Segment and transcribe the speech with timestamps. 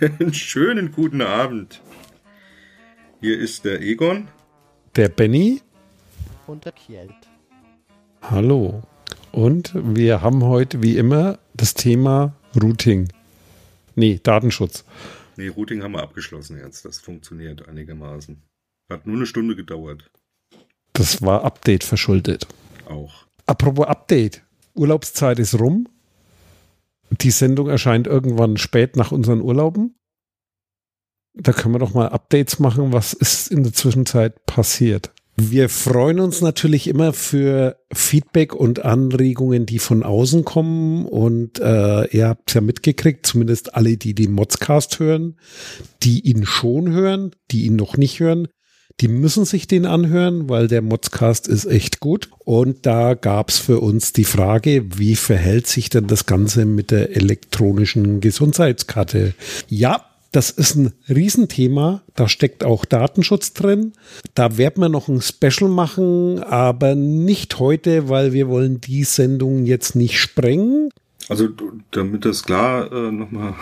[0.00, 1.80] Einen schönen guten Abend.
[3.20, 4.28] Hier ist der Egon.
[4.94, 5.62] Der Benny.
[6.46, 7.14] Und der Kjeld.
[8.20, 8.82] Hallo.
[9.32, 13.08] Und wir haben heute wie immer das Thema Routing.
[13.94, 14.84] Nee, Datenschutz.
[15.36, 16.84] Nee, Routing haben wir abgeschlossen jetzt.
[16.84, 18.42] Das funktioniert einigermaßen.
[18.90, 20.10] Hat nur eine Stunde gedauert.
[20.92, 22.46] Das war Update verschuldet.
[22.88, 23.26] Auch.
[23.46, 24.42] Apropos Update.
[24.74, 25.88] Urlaubszeit ist rum.
[27.10, 29.98] Die Sendung erscheint irgendwann spät nach unseren Urlauben.
[31.34, 32.92] Da können wir doch mal Updates machen.
[32.92, 35.12] Was ist in der Zwischenzeit passiert?
[35.38, 41.04] Wir freuen uns natürlich immer für Feedback und Anregungen, die von außen kommen.
[41.04, 45.36] Und äh, ihr habt es ja mitgekriegt, zumindest alle, die den Modscast hören,
[46.02, 48.48] die ihn schon hören, die ihn noch nicht hören,
[49.00, 52.30] die müssen sich den anhören, weil der Modscast ist echt gut.
[52.44, 57.14] Und da gab's für uns die Frage, wie verhält sich denn das Ganze mit der
[57.14, 59.34] elektronischen Gesundheitskarte?
[59.68, 62.02] Ja, das ist ein Riesenthema.
[62.14, 63.92] Da steckt auch Datenschutz drin.
[64.34, 69.66] Da werden wir noch ein Special machen, aber nicht heute, weil wir wollen die Sendung
[69.66, 70.90] jetzt nicht sprengen.
[71.28, 71.48] Also
[71.90, 73.54] damit das klar äh, nochmal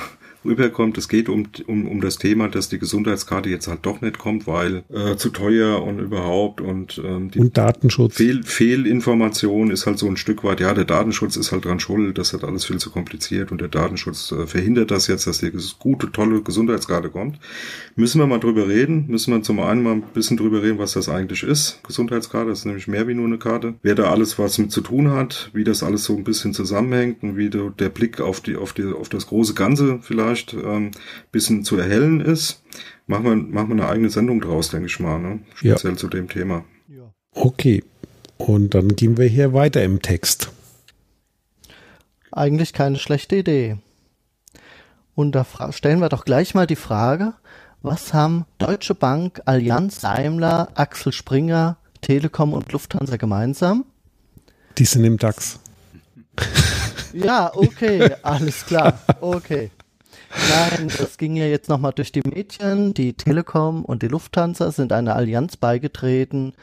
[0.44, 0.98] rüberkommt.
[0.98, 4.46] Es geht um, um, um das Thema, dass die Gesundheitskarte jetzt halt doch nicht kommt,
[4.46, 8.14] weil äh, zu teuer und überhaupt und ähm, die und Datenschutz.
[8.14, 12.18] Fehl, Fehlinformation ist halt so ein Stück weit, ja, der Datenschutz ist halt dran schuld,
[12.18, 15.52] das hat alles viel zu kompliziert und der Datenschutz äh, verhindert das jetzt, dass die
[15.78, 17.38] gute, tolle Gesundheitskarte kommt.
[17.96, 20.92] Müssen wir mal drüber reden, müssen wir zum einen mal ein bisschen drüber reden, was
[20.92, 23.74] das eigentlich ist, Gesundheitskarte, das ist nämlich mehr wie nur eine Karte.
[23.82, 27.22] Wer da alles was mit zu tun hat, wie das alles so ein bisschen zusammenhängt
[27.22, 30.90] und wie der Blick auf die, auf die, auf das große Ganze vielleicht vielleicht ähm,
[31.30, 32.62] bisschen zu erhellen ist,
[33.06, 35.40] machen wir, machen wir eine eigene Sendung draus, denke ich mal, ne?
[35.54, 35.98] speziell ja.
[35.98, 36.64] zu dem Thema.
[36.88, 37.12] Ja.
[37.32, 37.84] Okay,
[38.38, 40.50] und dann gehen wir hier weiter im Text.
[42.32, 43.76] Eigentlich keine schlechte Idee.
[45.14, 47.34] Und da stellen wir doch gleich mal die Frage,
[47.82, 53.84] was haben Deutsche Bank, Allianz, Daimler, Axel Springer, Telekom und Lufthansa gemeinsam?
[54.78, 55.60] Die sind im DAX.
[57.12, 58.98] Ja, okay, alles klar.
[59.20, 59.70] Okay.
[60.48, 62.94] Nein, es ging ja jetzt nochmal durch die Mädchen.
[62.94, 66.54] Die Telekom und die Lufthansa sind einer Allianz beigetreten.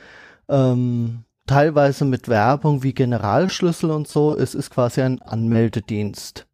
[0.50, 4.36] Ähm, teilweise mit Werbung wie Generalschlüssel und so.
[4.36, 6.48] Es ist quasi ein Anmeldedienst.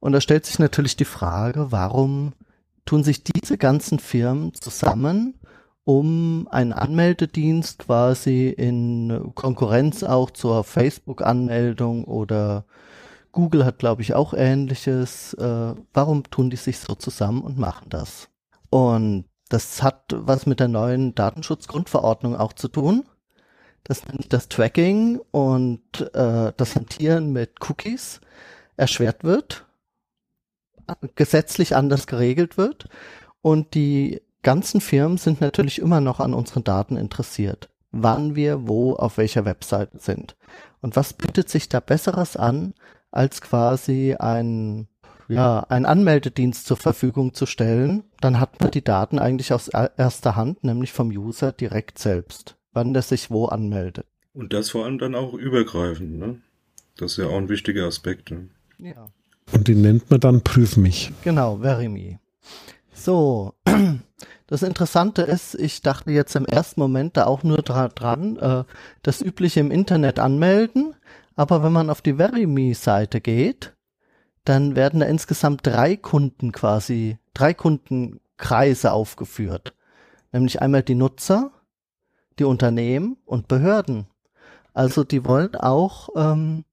[0.00, 2.32] Und da stellt sich natürlich die Frage, warum
[2.84, 5.34] tun sich diese ganzen Firmen zusammen,
[5.84, 12.64] um einen Anmeldedienst quasi in Konkurrenz auch zur Facebook-Anmeldung oder
[13.32, 15.34] Google hat, glaube ich, auch ähnliches.
[15.34, 18.28] Äh, warum tun die sich so zusammen und machen das?
[18.70, 23.04] Und das hat was mit der neuen Datenschutzgrundverordnung auch zu tun.
[23.84, 25.82] Das nennt das Tracking und
[26.14, 28.20] äh, das Hantieren mit Cookies
[28.76, 29.66] erschwert wird,
[31.16, 32.88] gesetzlich anders geregelt wird
[33.42, 38.94] und die ganzen Firmen sind natürlich immer noch an unseren Daten interessiert, wann wir wo
[38.94, 40.36] auf welcher Webseite sind.
[40.80, 42.74] Und was bietet sich da Besseres an,
[43.12, 44.88] als quasi ein
[45.28, 50.36] ja, ein Anmeldedienst zur Verfügung zu stellen, dann hat man die Daten eigentlich aus erster
[50.36, 54.06] Hand, nämlich vom User direkt selbst, wann der sich wo anmeldet.
[54.34, 56.40] Und das vor allem dann auch übergreifend, ne?
[56.96, 58.30] Das ist ja auch ein wichtiger Aspekt.
[58.30, 58.48] Ne?
[58.78, 59.08] Ja.
[59.52, 61.12] Und den nennt man dann Prüf mich.
[61.24, 62.18] Genau, Verimi.
[62.92, 63.54] So,
[64.46, 68.64] das Interessante ist, ich dachte jetzt im ersten Moment da auch nur dra dran, äh,
[69.02, 70.94] das übliche im Internet anmelden,
[71.36, 73.74] aber wenn man auf die VeryMe-Seite geht,
[74.44, 79.74] dann werden da insgesamt drei Kunden quasi, drei Kundenkreise aufgeführt.
[80.32, 81.52] Nämlich einmal die Nutzer,
[82.38, 84.06] die Unternehmen und Behörden.
[84.74, 86.64] Also die wollen auch ähm,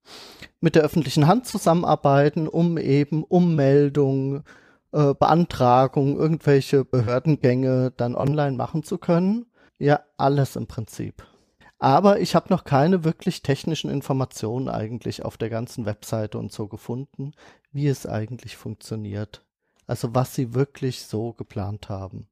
[0.61, 4.43] mit der öffentlichen Hand zusammenarbeiten, um eben Ummeldung,
[4.91, 9.45] äh, Beantragung, irgendwelche Behördengänge dann online machen zu können.
[9.77, 11.23] Ja, alles im Prinzip.
[11.79, 16.67] Aber ich habe noch keine wirklich technischen Informationen eigentlich auf der ganzen Webseite und so
[16.67, 17.31] gefunden,
[17.71, 19.45] wie es eigentlich funktioniert.
[19.87, 22.27] Also was sie wirklich so geplant haben,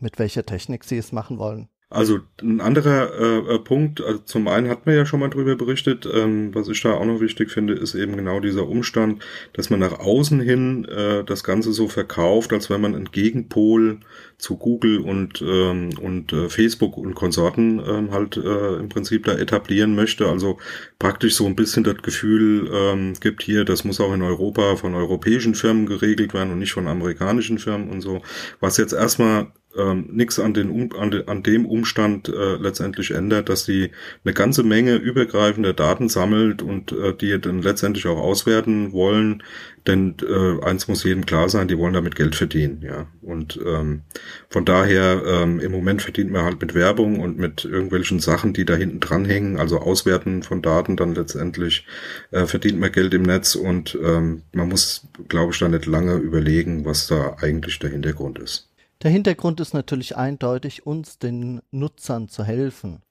[0.00, 1.68] mit welcher Technik sie es machen wollen.
[1.90, 5.56] Also ein anderer äh, äh, Punkt, also zum einen hat man ja schon mal drüber
[5.56, 9.24] berichtet, ähm, was ich da auch noch wichtig finde, ist eben genau dieser Umstand,
[9.54, 14.00] dass man nach außen hin äh, das Ganze so verkauft, als wenn man ein Gegenpol
[14.36, 19.32] zu Google und, ähm, und äh, Facebook und Konsorten ähm, halt äh, im Prinzip da
[19.32, 20.28] etablieren möchte.
[20.28, 20.58] Also
[20.98, 24.94] praktisch so ein bisschen das Gefühl ähm, gibt hier, das muss auch in Europa von
[24.94, 28.20] europäischen Firmen geregelt werden und nicht von amerikanischen Firmen und so.
[28.60, 33.48] Was jetzt erstmal ähm, nichts an, den, an, de, an dem Umstand äh, letztendlich ändert,
[33.48, 33.90] dass sie
[34.24, 39.42] eine ganze Menge übergreifender Daten sammelt und äh, die dann letztendlich auch auswerten wollen.
[39.86, 43.06] Denn äh, eins muss jedem klar sein, die wollen damit Geld verdienen, ja.
[43.22, 44.02] Und ähm,
[44.50, 48.66] von daher ähm, im Moment verdient man halt mit Werbung und mit irgendwelchen Sachen, die
[48.66, 51.86] da hinten dranhängen, also Auswerten von Daten dann letztendlich
[52.32, 56.16] äh, verdient man Geld im Netz und ähm, man muss, glaube ich, da nicht lange
[56.16, 58.67] überlegen, was da eigentlich der Hintergrund ist.
[59.02, 63.02] Der Hintergrund ist natürlich eindeutig, uns den Nutzern zu helfen.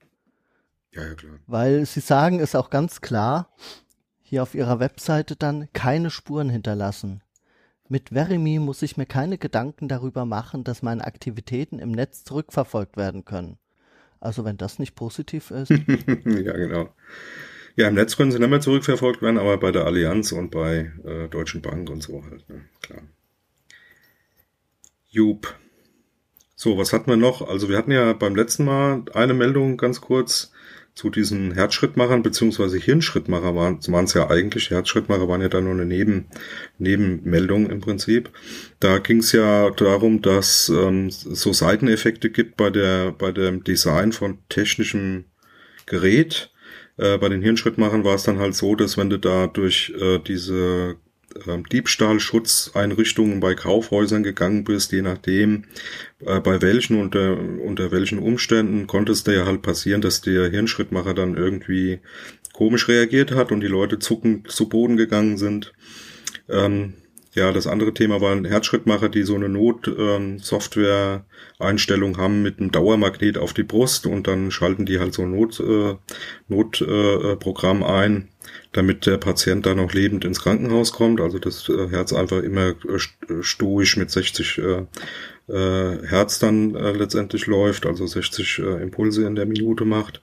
[0.91, 1.39] Ja, ja, klar.
[1.47, 3.53] Weil sie sagen es auch ganz klar,
[4.21, 7.21] hier auf ihrer Webseite dann keine Spuren hinterlassen.
[7.87, 12.97] Mit Verimi muss ich mir keine Gedanken darüber machen, dass meine Aktivitäten im Netz zurückverfolgt
[12.97, 13.57] werden können.
[14.19, 15.69] Also wenn das nicht positiv ist.
[15.69, 16.93] ja, genau.
[17.77, 20.91] Ja, im Netz können sie nicht mehr zurückverfolgt werden, aber bei der Allianz und bei
[21.05, 22.65] äh, Deutschen Bank und so halt, ne?
[22.81, 23.03] klar.
[25.09, 25.55] Jup.
[26.59, 27.47] So, was hatten wir noch?
[27.47, 30.51] Also wir hatten ja beim letzten Mal eine Meldung ganz kurz
[30.95, 34.71] zu diesen Herzschrittmachern beziehungsweise Hirnschrittmacher waren es ja eigentlich.
[34.71, 36.25] Herzschrittmacher waren ja da nur eine Neben,
[36.79, 38.31] Nebenmeldung im Prinzip.
[38.79, 44.11] Da ging es ja darum, dass ähm, so Seiteneffekte gibt bei der bei dem Design
[44.11, 45.25] von technischem
[45.85, 46.51] Gerät.
[46.97, 50.17] Äh, bei den Hirnschrittmachern war es dann halt so, dass wenn du da durch äh,
[50.17, 50.95] diese
[51.47, 55.65] ähm, Diebstahlschutzeinrichtungen bei Kaufhäusern gegangen bist, je nachdem,
[56.25, 60.49] äh, bei welchen unter, unter welchen Umständen konnte es dir ja halt passieren, dass der
[60.49, 61.99] Hirnschrittmacher dann irgendwie
[62.53, 65.73] komisch reagiert hat und die Leute zuckend zu Boden gegangen sind.
[66.49, 66.93] Ähm,
[67.37, 73.37] ja, das andere Thema waren Herzschrittmacher, die so eine Not-Software-Einstellung ähm, haben mit einem Dauermagnet
[73.37, 75.97] auf die Brust und dann schalten die halt so ein Not, äh,
[76.47, 78.29] Notprogramm äh, ein
[78.71, 81.21] damit der Patient dann noch lebend ins Krankenhaus kommt.
[81.21, 84.85] Also das äh, Herz einfach immer äh, stoisch mit 60 äh,
[85.51, 90.21] äh, Herz dann äh, letztendlich läuft, also 60 äh, Impulse in der Minute macht.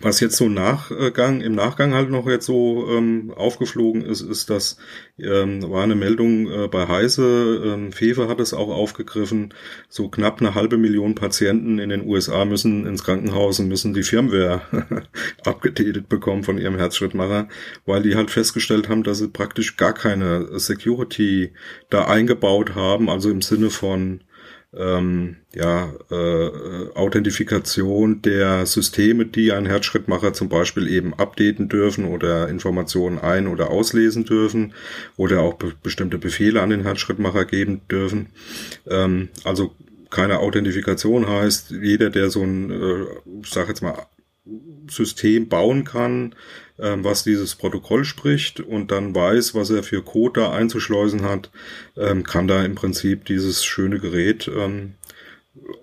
[0.00, 4.78] Was jetzt so Nachgang, im Nachgang halt noch jetzt so ähm, aufgeflogen ist, ist, dass
[5.18, 9.52] ähm, war eine Meldung äh, bei Heise, ähm, Fefe hat es auch aufgegriffen,
[9.88, 14.02] so knapp eine halbe Million Patienten in den USA müssen ins Krankenhaus und müssen die
[14.02, 14.62] Firmware
[15.44, 17.48] abgedatet bekommen von ihrem Herzschrittmacher,
[17.84, 21.52] weil die halt festgestellt haben, dass sie praktisch gar keine Security
[21.90, 24.20] da eingebaut haben, also im Sinne von
[24.76, 32.48] ähm, ja, äh, Authentifikation der Systeme, die ein Herzschrittmacher zum Beispiel eben updaten dürfen oder
[32.48, 34.74] Informationen ein- oder auslesen dürfen
[35.16, 38.28] oder auch be bestimmte Befehle an den Herzschrittmacher geben dürfen.
[38.86, 39.74] Ähm, also
[40.10, 43.04] keine Authentifikation heißt, jeder, der so ein, äh,
[43.42, 44.06] ich sag jetzt mal,
[44.90, 46.34] System bauen kann,
[46.80, 51.50] ähm, was dieses Protokoll spricht und dann weiß, was er für Code da einzuschleusen hat,
[51.96, 54.94] ähm, kann da im Prinzip dieses schöne Gerät ähm,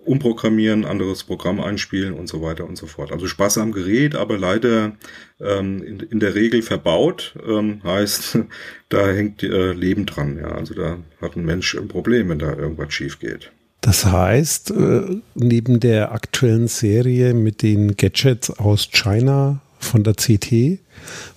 [0.06, 3.12] umprogrammieren, anderes Programm einspielen und so weiter und so fort.
[3.12, 4.94] Also Spaß am Gerät, aber leider
[5.40, 8.40] ähm, in, in, der Regel verbaut, ähm, heißt,
[8.90, 10.38] da hängt äh, Leben dran.
[10.38, 13.52] Ja, also da hat ein Mensch ein Problem, wenn da irgendwas schief geht.
[13.82, 20.80] Das heißt, äh, neben der aktuellen Serie mit den Gadgets aus China von der CT,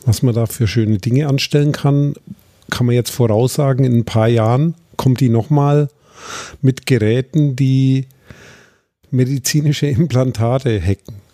[0.04, 2.14] was man da für schöne Dinge anstellen kann,
[2.70, 5.88] kann man jetzt voraussagen, in ein paar Jahren kommt die nochmal
[6.60, 8.06] mit Geräten, die
[9.10, 11.28] medizinische Implantate hacken.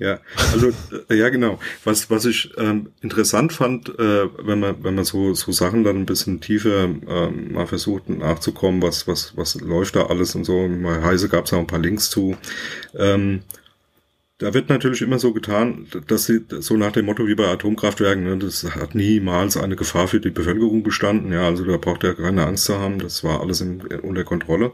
[0.00, 0.20] Ja,
[0.52, 0.70] also
[1.08, 1.58] äh, ja genau.
[1.82, 5.96] Was was ich ähm, interessant fand, äh, wenn man wenn man so so Sachen dann
[5.96, 10.70] ein bisschen tiefer ähm, mal versucht nachzukommen, was was was läuft da alles und so.
[10.84, 12.36] Bei Heise gab es auch ein paar Links zu.
[12.96, 13.40] Ähm,
[14.38, 18.22] da wird natürlich immer so getan, dass sie so nach dem Motto wie bei Atomkraftwerken,
[18.22, 21.32] ne, das hat niemals eine Gefahr für die Bevölkerung bestanden.
[21.32, 23.00] Ja, also da braucht er keine Angst zu haben.
[23.00, 24.72] Das war alles in, unter Kontrolle.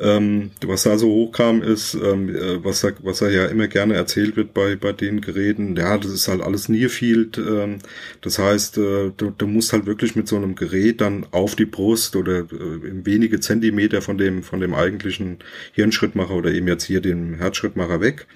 [0.00, 3.94] Ähm, was da so hochkam, ist, ähm, äh, was, da, was da ja immer gerne
[3.94, 7.36] erzählt wird bei, bei den Geräten, ja, das ist halt alles Nearfield.
[7.36, 7.78] Ähm,
[8.22, 11.66] das heißt, äh, du, du musst halt wirklich mit so einem Gerät dann auf die
[11.66, 15.38] Brust oder äh, wenige Zentimeter von dem, von dem eigentlichen
[15.72, 18.26] Hirnschrittmacher oder eben jetzt hier dem Herzschrittmacher weg.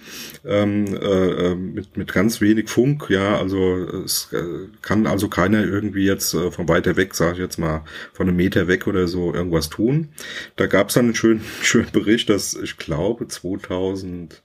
[0.44, 5.64] Ähm, äh, äh, mit, mit ganz wenig Funk, ja, also es äh, kann also keiner
[5.64, 9.32] irgendwie jetzt von weiter weg, sage ich jetzt mal, von einem Meter weg oder so
[9.32, 10.08] irgendwas tun.
[10.56, 14.40] Da gab es dann einen schönen schönen Bericht, dass ich glaube 2012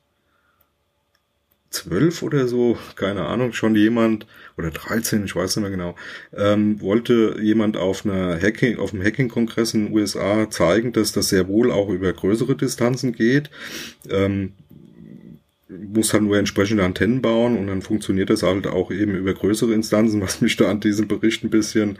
[2.22, 5.96] oder so, keine Ahnung, schon jemand oder 13, ich weiß nicht mehr genau,
[6.34, 11.30] ähm, wollte jemand auf einer Hacking, auf einem Hacking-Kongress in den USA zeigen, dass das
[11.30, 13.50] sehr wohl auch über größere Distanzen geht.
[14.10, 14.54] Ähm,
[15.70, 19.74] muss halt nur entsprechende Antennen bauen und dann funktioniert das halt auch eben über größere
[19.74, 22.00] Instanzen, was mich da an diesem Bericht ein bisschen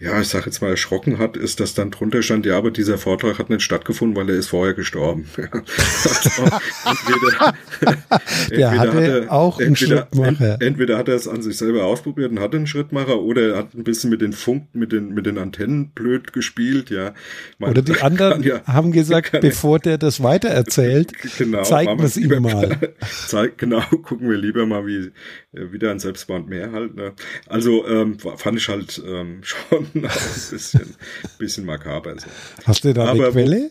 [0.00, 2.98] ja, ich sag jetzt mal, erschrocken hat, ist, dass dann drunter stand, ja, aber dieser
[2.98, 5.26] Vortrag hat nicht stattgefunden, weil er ist vorher gestorben.
[5.36, 6.42] also,
[6.84, 7.54] entweder,
[8.50, 10.58] Der hatte hat er, auch einen entweder, Schrittmacher.
[10.60, 13.74] entweder hat er es an sich selber ausprobiert und hatte einen Schrittmacher oder er hat
[13.74, 17.12] ein bisschen mit den Funk, mit den, mit den Antennen blöd gespielt, ja.
[17.58, 22.16] Man, oder die anderen ja, haben gesagt, bevor der das weitererzählt, genau, zeigen wir es
[22.16, 22.78] ihm mal.
[23.26, 25.10] Zeig, genau, gucken wir lieber mal, wie,
[25.50, 27.14] wieder ein Selbstband mehr halt, ne.
[27.48, 30.94] Also, ähm, fand ich halt ähm, schon ein bisschen,
[31.38, 32.14] bisschen makaber.
[32.18, 32.26] So.
[32.64, 33.70] Hast du da Aber eine Quelle?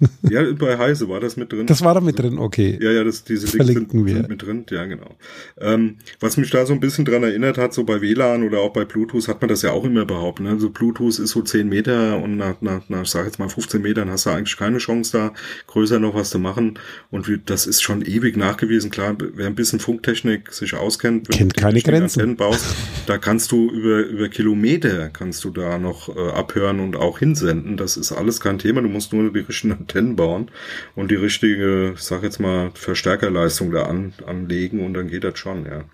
[0.30, 1.66] ja, bei Heise war das mit drin.
[1.66, 2.78] Das war da mit drin, okay.
[2.80, 5.16] Ja, ja, das, diese Verlinken Links sind, sind, mit drin, ja, genau.
[5.60, 8.72] Ähm, was mich da so ein bisschen dran erinnert hat, so bei WLAN oder auch
[8.72, 10.46] bei Bluetooth hat man das ja auch immer behauptet.
[10.46, 10.52] Ne?
[10.52, 13.80] Also Bluetooth ist so 10 Meter und nach, nach, nach ich sag jetzt mal 15
[13.80, 15.34] Metern hast du eigentlich keine Chance da,
[15.66, 16.78] größer noch was zu machen.
[17.10, 18.90] Und wie, das ist schon ewig nachgewiesen.
[18.90, 22.36] Klar, wer ein bisschen Funktechnik sich auskennt, kennt keine Grenzen.
[22.36, 22.74] Baust,
[23.06, 27.76] da kannst du über, über Kilometer kannst du da noch äh, abhören und auch hinsenden.
[27.76, 28.82] Das ist alles kein Thema.
[28.82, 30.50] Du musst nur die richtigen Antennen bauen
[30.96, 35.64] und die richtige, sag jetzt mal, Verstärkerleistung da an, anlegen und dann geht das schon,
[35.64, 35.84] ja.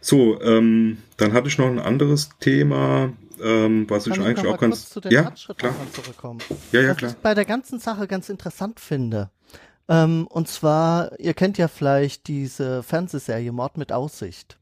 [0.00, 4.58] So, ähm, dann hatte ich noch ein anderes Thema, ähm, was Kann ich eigentlich auch
[4.58, 4.88] ganz.
[4.88, 5.74] Zu den ja, klar.
[5.92, 6.40] Zurückkommen.
[6.70, 7.10] Ja, ja, was klar.
[7.10, 9.30] Was ich bei der ganzen Sache ganz interessant finde.
[9.88, 14.58] Ähm, und zwar, ihr kennt ja vielleicht diese Fernsehserie Mord mit Aussicht.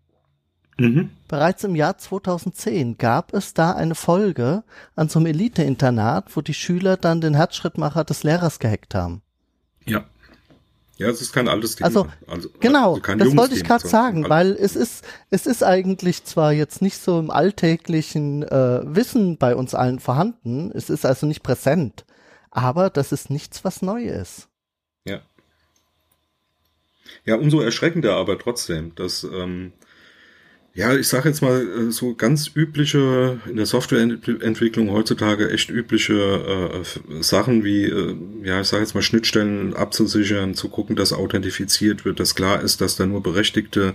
[0.81, 1.11] Mhm.
[1.29, 4.65] Bereits im Jahr 2010 gab es da eine Folge
[4.97, 9.21] an so einem Elite-Internat, wo die Schüler dann den Herzschrittmacher des Lehrers gehackt haben.
[9.85, 10.07] Ja.
[10.97, 11.87] Ja, es ist kein altes Thema.
[11.87, 16.25] Also, also genau, also das wollte ich gerade sagen, weil es ist, es ist eigentlich
[16.25, 21.27] zwar jetzt nicht so im alltäglichen äh, Wissen bei uns allen vorhanden, es ist also
[21.27, 22.07] nicht präsent,
[22.51, 24.49] aber das ist nichts, was neu ist.
[25.05, 25.21] Ja.
[27.27, 29.73] Ja, umso erschreckender aber trotzdem, dass ähm,
[30.73, 36.15] ja, ich sage jetzt mal äh, so ganz übliche in der Softwareentwicklung heutzutage echt übliche
[36.15, 42.05] äh, Sachen wie äh, ja, ich sage jetzt mal Schnittstellen abzusichern, zu gucken, dass authentifiziert
[42.05, 43.95] wird, dass klar ist, dass da nur berechtigte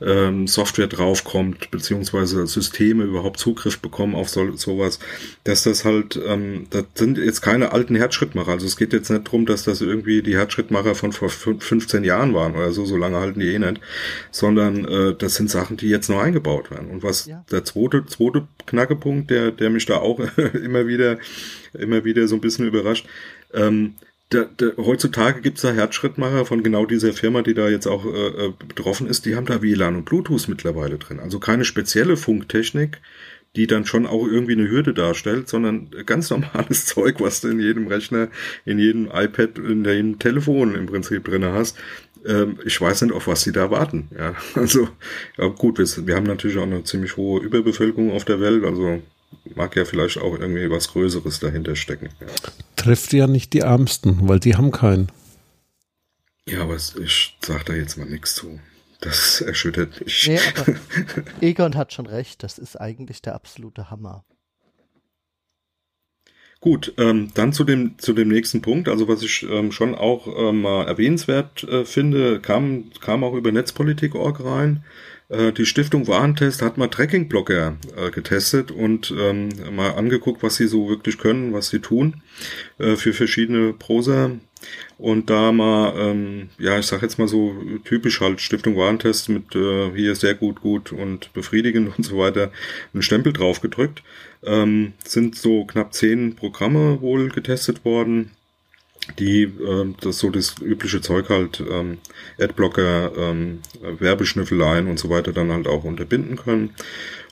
[0.00, 5.00] ähm, Software draufkommt, beziehungsweise Systeme überhaupt Zugriff bekommen auf so, sowas,
[5.44, 8.52] dass das halt ähm, das sind jetzt keine alten Herzschrittmacher.
[8.52, 12.32] Also es geht jetzt nicht drum, dass das irgendwie die Herzschrittmacher von vor 15 Jahren
[12.32, 13.80] waren oder so, so lange halten die eh nicht,
[14.30, 16.90] sondern äh, das sind Sachen, die jetzt noch eingebaut werden.
[16.90, 17.44] Und was ja.
[17.50, 20.20] der zweite, zweite Knackepunkt, der, der mich da auch
[20.54, 21.18] immer wieder,
[21.72, 23.06] immer wieder so ein bisschen überrascht,
[23.52, 23.94] ähm,
[24.32, 28.46] der, der, heutzutage gibt's da Herzschrittmacher von genau dieser Firma, die da jetzt auch äh,
[28.46, 31.20] äh betroffen ist, die haben da WLAN und Bluetooth mittlerweile drin.
[31.20, 33.00] Also keine spezielle Funktechnik,
[33.56, 37.60] die dann schon auch irgendwie eine Hürde darstellt, sondern ganz normales Zeug, was du in
[37.60, 38.28] jedem Rechner,
[38.64, 41.78] in jedem iPad, in jedem Telefon im Prinzip drinne hast.
[42.26, 44.08] Ähm, ich weiß nicht, auf was sie da warten.
[44.16, 44.88] Ja, also
[45.36, 49.02] ja, gut, wir, wir haben natürlich auch eine ziemlich hohe Überbevölkerung auf der Welt, also
[49.54, 52.08] mag ja vielleicht auch irgendwie was Größeres dahinter stecken.
[52.20, 52.26] Ja.
[52.76, 55.10] Trifft ja nicht die Ärmsten, weil die haben keinen.
[56.48, 58.60] Ja, aber ich sag da jetzt mal nichts zu.
[59.00, 60.28] Das erschüttert mich.
[60.28, 60.74] Nee, aber
[61.40, 64.24] Egon hat schon recht, das ist eigentlich der absolute Hammer.
[66.64, 68.88] Gut, ähm, dann zu dem, zu dem nächsten Punkt.
[68.88, 73.52] Also was ich ähm, schon auch ähm, mal erwähnenswert äh, finde, kam, kam auch über
[73.52, 74.82] Netzpolitik.org rein.
[75.28, 80.66] Äh, die Stiftung Warentest hat mal Tracking-Blocker äh, getestet und ähm, mal angeguckt, was sie
[80.66, 82.22] so wirklich können, was sie tun
[82.78, 84.30] äh, für verschiedene Prosa.
[84.96, 87.54] Und da mal, ähm, ja, ich sag jetzt mal so
[87.84, 92.50] typisch halt Stiftung Warentest mit äh, hier sehr gut, gut und befriedigend und so weiter
[92.94, 94.02] einen Stempel drauf gedrückt.
[94.46, 98.32] Ähm, sind so knapp zehn Programme wohl getestet worden,
[99.18, 101.98] die äh, das so das übliche Zeug halt ähm,
[102.38, 103.60] Adblocker, ähm,
[103.98, 106.70] Werbeschnüffeleien und so weiter dann halt auch unterbinden können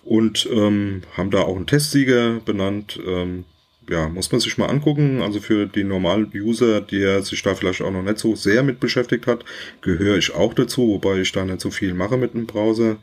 [0.05, 2.99] und ähm, haben da auch einen Testsieger benannt.
[3.07, 3.45] Ähm,
[3.89, 5.23] ja, muss man sich mal angucken.
[5.23, 8.81] Also für die normalen User, der sich da vielleicht auch noch nicht so sehr mit
[8.81, 9.45] beschäftigt hat,
[9.81, 12.97] gehöre ich auch dazu, wobei ich da nicht so viel mache mit dem Browser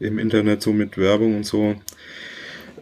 [0.00, 1.76] im Internet, so mit Werbung und so.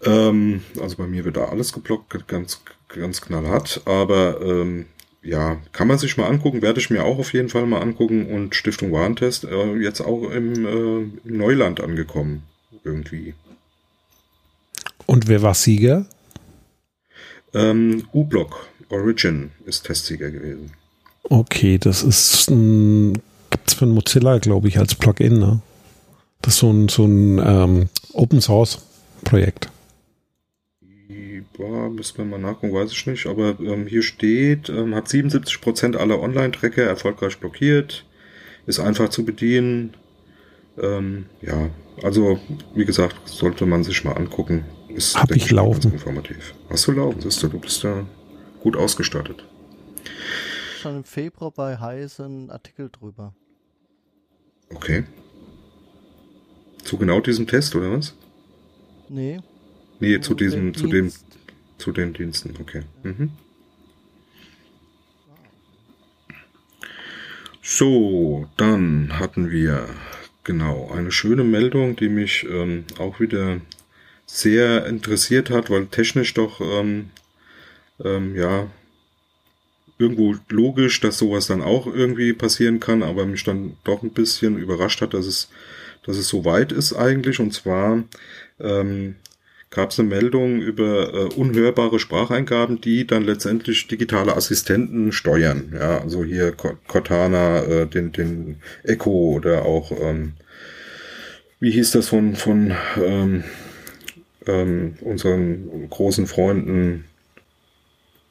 [0.05, 3.83] Ähm, also bei mir wird da alles geblockt, ganz, ganz knallhart.
[3.85, 4.87] Aber ähm,
[5.23, 8.27] ja, kann man sich mal angucken, werde ich mir auch auf jeden Fall mal angucken.
[8.27, 12.43] Und Stiftung Warentest äh, jetzt auch im, äh, im Neuland angekommen,
[12.85, 13.35] irgendwie.
[15.07, 16.07] Und wer war Sieger?
[17.55, 20.73] Ähm, U-Block Origin ist Testsieger gewesen.
[21.25, 25.61] Okay, das ist ein, gibt's von Mozilla, glaube ich, als Plugin, ne?
[26.41, 28.81] Das ist so ein, so ein ähm, Open Source
[29.23, 29.72] Projekt
[31.63, 35.97] boah, müssen wir mal nachgucken, weiß ich nicht, aber ähm, hier steht, ähm, hat 77%
[35.97, 38.05] aller Online-Tracker erfolgreich blockiert,
[38.67, 39.95] ist einfach zu bedienen.
[40.79, 41.71] Ähm, ja,
[42.03, 42.41] also
[42.75, 44.65] wie gesagt, sollte man sich mal angucken.
[44.89, 45.83] Ist, Hab ich laufen.
[45.83, 46.55] ganz Informativ.
[46.69, 48.07] Hast du laufen, siehst du, du bist da
[48.61, 49.45] gut ausgestattet.
[50.81, 53.35] Schon im Februar bei Heise einen Artikel drüber.
[54.75, 55.05] Okay.
[56.83, 58.15] Zu genau diesem Test, oder was?
[59.09, 59.39] Nee.
[60.01, 61.13] Nee, zu diesem, zu dem.
[61.83, 62.83] Zu den Diensten, okay.
[63.03, 63.33] Mhm.
[67.61, 69.89] So, dann hatten wir
[70.45, 73.61] genau eine schöne Meldung, die mich ähm, auch wieder
[74.27, 77.11] sehr interessiert hat, weil technisch doch ähm,
[78.03, 78.69] ähm, ja
[79.99, 84.59] irgendwo logisch, dass sowas dann auch irgendwie passieren kann, aber mich dann doch ein bisschen
[84.59, 85.49] überrascht hat, dass es,
[86.05, 87.39] dass es so weit ist eigentlich.
[87.39, 88.03] Und zwar
[88.59, 89.17] ähm,
[89.73, 95.73] gab es eine Meldung über äh, unhörbare Spracheingaben, die dann letztendlich digitale Assistenten steuern.
[95.75, 100.35] Ja, also hier Co- Cortana, äh, den, den Echo oder auch, ähm,
[101.59, 103.45] wie hieß das von, von ähm,
[104.47, 107.07] ähm, unseren großen Freunden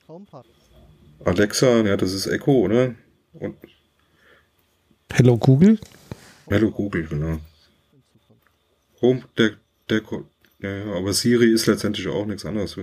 [0.07, 0.45] HomePod.
[1.25, 2.93] Alexa, ja, das ist Echo, oder?
[3.33, 3.55] Und
[5.13, 5.79] Hello Google.
[6.49, 7.39] Hello Google, genau.
[9.01, 9.51] Home, der,
[9.89, 10.01] der,
[10.61, 12.77] ja, aber Siri ist letztendlich auch nichts anderes.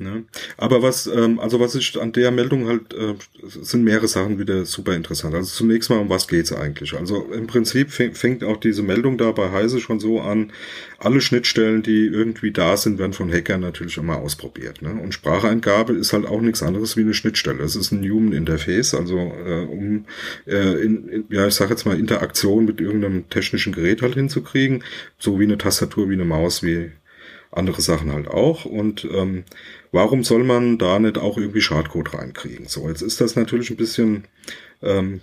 [0.00, 0.24] Ne?
[0.56, 4.64] Aber was, ähm, also was ich an der Meldung halt, äh, sind mehrere Sachen wieder
[4.64, 5.34] super interessant.
[5.34, 6.94] Also zunächst mal, um was geht's eigentlich?
[6.94, 10.52] Also im Prinzip fängt, fängt auch diese Meldung da bei Heise schon so an,
[10.98, 14.80] alle Schnittstellen, die irgendwie da sind, werden von Hackern natürlich immer ausprobiert.
[14.80, 14.90] Ne?
[14.90, 17.62] Und Spracheingabe ist halt auch nichts anderes wie eine Schnittstelle.
[17.62, 20.06] Es ist ein Human Interface, also äh, um,
[20.46, 24.82] äh, in, in, ja, ich sage jetzt mal, Interaktion mit irgendeinem technischen Gerät halt hinzukriegen,
[25.18, 26.90] so wie eine Tastatur, wie eine Maus, wie
[27.52, 28.64] andere Sachen halt auch.
[28.64, 29.44] Und ähm,
[29.92, 32.66] warum soll man da nicht auch irgendwie Schadcode reinkriegen?
[32.66, 34.24] So, jetzt ist das natürlich ein bisschen
[34.82, 35.20] ähm,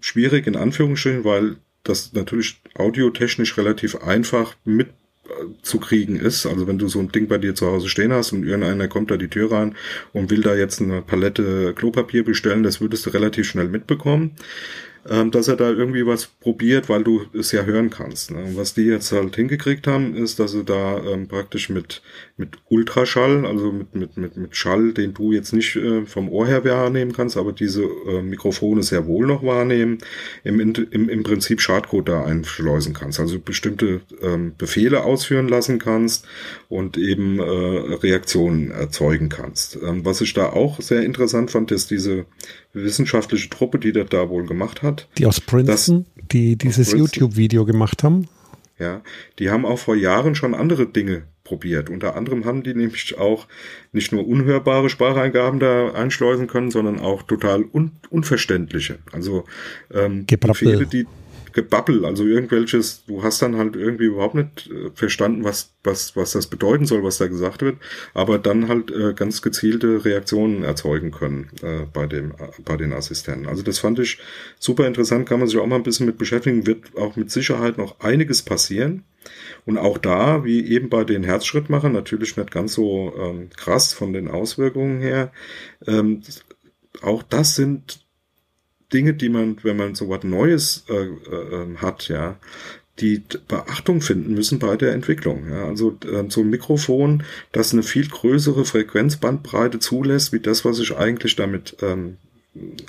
[0.00, 4.88] schwierig in Anführungsstrichen, weil das natürlich audiotechnisch relativ einfach mit
[5.24, 5.30] äh,
[5.62, 6.46] zu kriegen ist.
[6.46, 9.10] Also wenn du so ein Ding bei dir zu Hause stehen hast und irgendeiner kommt
[9.10, 9.74] da die Tür rein
[10.12, 14.32] und will da jetzt eine Palette Klopapier bestellen, das würdest du relativ schnell mitbekommen,
[15.08, 18.30] ähm, dass er da irgendwie was probiert, weil du es ja hören kannst.
[18.30, 18.52] Ne?
[18.54, 22.02] Was die jetzt halt hingekriegt haben, ist, dass sie da ähm, praktisch mit,
[22.36, 26.46] mit Ultraschall, also mit, mit, mit, mit Schall, den du jetzt nicht äh, vom Ohr
[26.46, 29.98] her wahrnehmen kannst, aber diese äh, Mikrofone sehr wohl noch wahrnehmen,
[30.44, 33.20] im, im, im Prinzip Schadcode da einschleusen kannst.
[33.20, 36.26] Also bestimmte ähm, Befehle ausführen lassen kannst
[36.68, 39.78] und eben äh, Reaktionen erzeugen kannst.
[39.82, 42.26] Ähm, was ich da auch sehr interessant fand, ist diese
[42.72, 45.08] wissenschaftliche Truppe, die das da wohl gemacht hat.
[45.18, 46.92] Die aus Princeton, die dieses.
[46.92, 48.28] YouTube-Video gemacht haben.
[48.78, 49.02] Ja,
[49.38, 51.90] die haben auch vor Jahren schon andere Dinge probiert.
[51.90, 53.46] Unter anderem haben die nämlich auch
[53.92, 58.98] nicht nur unhörbare Spracheingaben da einschleusen können, sondern auch total un unverständliche.
[59.12, 59.44] Also
[59.92, 60.26] ähm.
[60.26, 61.06] Befehle, die
[61.52, 66.32] Gebabbel, also irgendwelches, du hast dann halt irgendwie überhaupt nicht äh, verstanden, was, was, was
[66.32, 67.78] das bedeuten soll, was da gesagt wird,
[68.14, 72.92] aber dann halt äh, ganz gezielte Reaktionen erzeugen können äh, bei, dem, äh, bei den
[72.92, 73.46] Assistenten.
[73.46, 74.18] Also das fand ich
[74.58, 77.78] super interessant, kann man sich auch mal ein bisschen mit beschäftigen, wird auch mit Sicherheit
[77.78, 79.04] noch einiges passieren.
[79.66, 84.12] Und auch da, wie eben bei den Herzschrittmachern, natürlich nicht ganz so ähm, krass von
[84.14, 85.32] den Auswirkungen her,
[85.86, 86.22] ähm,
[87.02, 88.00] auch das sind
[88.92, 92.36] Dinge, die man, wenn man so was Neues äh, äh, hat, ja,
[93.00, 95.48] die Beachtung finden müssen bei der Entwicklung.
[95.50, 95.66] Ja.
[95.66, 97.22] Also äh, so ein Mikrofon,
[97.52, 102.16] das eine viel größere Frequenzbandbreite zulässt, wie das, was ich eigentlich damit ähm,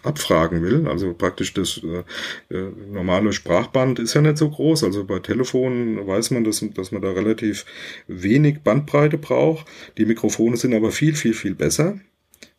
[0.04, 0.88] abfragen will.
[0.88, 4.84] Also praktisch das äh, äh, normale Sprachband ist ja nicht so groß.
[4.84, 7.66] Also bei Telefonen weiß man, dass, dass man da relativ
[8.08, 9.68] wenig Bandbreite braucht.
[9.98, 12.00] Die Mikrofone sind aber viel, viel, viel besser.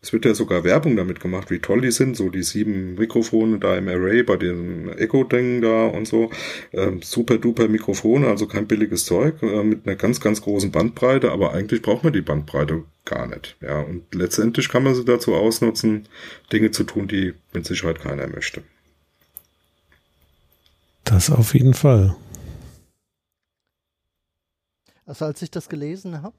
[0.01, 3.59] Es wird ja sogar Werbung damit gemacht, wie toll die sind, so die sieben Mikrofone
[3.61, 6.31] da im Array bei dem Echo-Ding da und so.
[6.73, 11.31] Ähm, super duper Mikrofone, also kein billiges Zeug, äh, mit einer ganz, ganz großen Bandbreite,
[11.31, 13.57] aber eigentlich braucht man die Bandbreite gar nicht.
[13.61, 16.09] Ja, und letztendlich kann man sie dazu ausnutzen,
[16.53, 18.63] Dinge zu tun, die mit Sicherheit keiner möchte.
[21.05, 22.17] Das auf jeden Fall.
[25.07, 26.35] Also als ich das gelesen habe,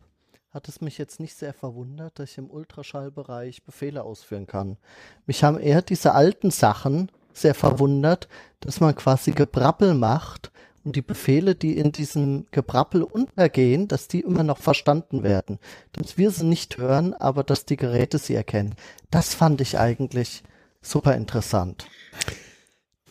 [0.54, 4.78] hat es mich jetzt nicht sehr verwundert, dass ich im Ultraschallbereich Befehle ausführen kann.
[5.26, 8.28] Mich haben eher diese alten Sachen sehr verwundert,
[8.60, 10.52] dass man quasi Gebrabbel macht
[10.84, 15.58] und die Befehle, die in diesem Gebrabbel untergehen, dass die immer noch verstanden werden.
[15.94, 18.76] Dass wir sie nicht hören, aber dass die Geräte sie erkennen.
[19.10, 20.44] Das fand ich eigentlich
[20.84, 21.88] super interessant.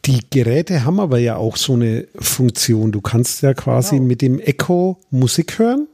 [0.05, 2.93] Die Geräte haben aber ja auch so eine Funktion.
[2.93, 4.07] Du kannst ja quasi Genau.
[4.09, 5.89] mit dem Echo Musik hören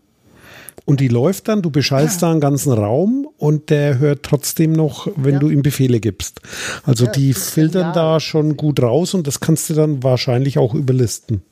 [0.84, 5.08] und die läuft dann, du beschallst da einen ganzen Raum und der hört trotzdem noch,
[5.16, 5.38] wenn Ja.
[5.40, 6.40] du ihm Befehle gibst.
[6.84, 10.74] Also Ja, die filtern da schon gut raus und das kannst du dann wahrscheinlich auch
[10.74, 11.42] überlisten.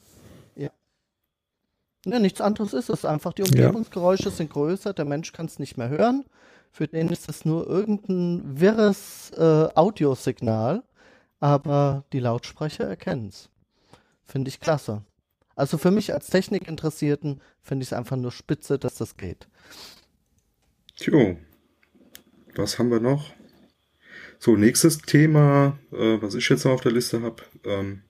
[2.09, 3.33] Ja, nichts anderes ist es einfach.
[3.33, 6.25] Die Umgebungsgeräusche sind größer, der Mensch kann es nicht mehr hören.
[6.71, 10.85] Für den ist es nur irgendein wirres äh, Audiosignal,
[11.41, 13.49] aber die Lautsprecher erkennen es.
[14.25, 15.03] Finde ich klasse.
[15.57, 19.49] Also für mich als Technikinteressierten finde ich es einfach nur spitze, dass das geht.
[20.95, 21.39] Tjo,
[22.55, 23.35] was haben wir noch?
[24.39, 27.43] So, nächstes Thema, äh, was ich jetzt noch auf der Liste habe.
[27.65, 28.03] Ähm,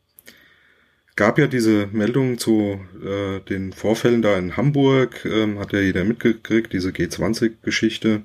[1.14, 6.04] gab ja diese Meldung zu äh, den Vorfällen da in Hamburg, ähm, hat ja jeder
[6.04, 8.22] mitgekriegt, diese G20-Geschichte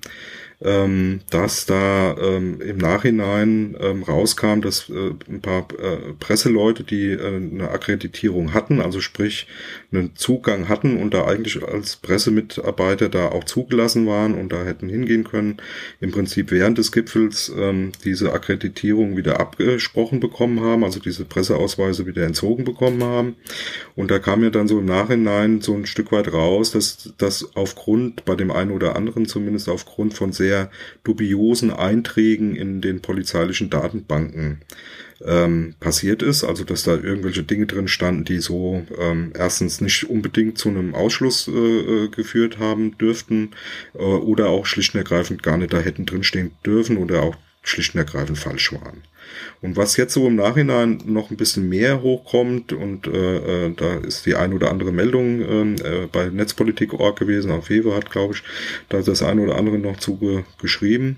[0.63, 7.12] ähm, dass da ähm, im Nachhinein ähm, rauskam, dass äh, ein paar äh, Presseleute, die
[7.12, 9.47] äh, eine Akkreditierung hatten, also sprich
[9.91, 14.88] einen Zugang hatten und da eigentlich als Pressemitarbeiter da auch zugelassen waren und da hätten
[14.88, 15.58] hingehen können,
[16.00, 22.06] im Prinzip während des Gipfels ähm, diese Akkreditierung wieder abgesprochen bekommen haben, also diese Presseausweise
[22.06, 23.36] wieder entzogen bekommen haben.
[23.95, 27.56] Und da kam ja dann so im Nachhinein so ein Stück weit raus, dass das
[27.56, 30.69] aufgrund, bei dem einen oder anderen zumindest aufgrund von sehr sehr
[31.05, 34.59] dubiosen Einträgen in den polizeilichen Datenbanken
[35.25, 36.43] ähm, passiert ist.
[36.43, 40.93] Also dass da irgendwelche Dinge drin standen, die so ähm, erstens nicht unbedingt zu einem
[40.93, 43.51] Ausschluss äh, äh, geführt haben dürften
[43.93, 47.95] äh, oder auch schlicht und ergreifend gar nicht da hätten drinstehen dürfen oder auch schlicht
[47.95, 49.03] und ergreifend falsch waren.
[49.62, 53.97] Und was jetzt so im Nachhinein noch ein bisschen mehr hochkommt, und äh, äh, da
[53.97, 58.34] ist die ein oder andere Meldung ähm, äh, bei Netzpolitik.org gewesen, auf Wewe hat, glaube
[58.34, 58.43] ich,
[58.89, 61.17] da das ein oder andere noch zuge geschrieben,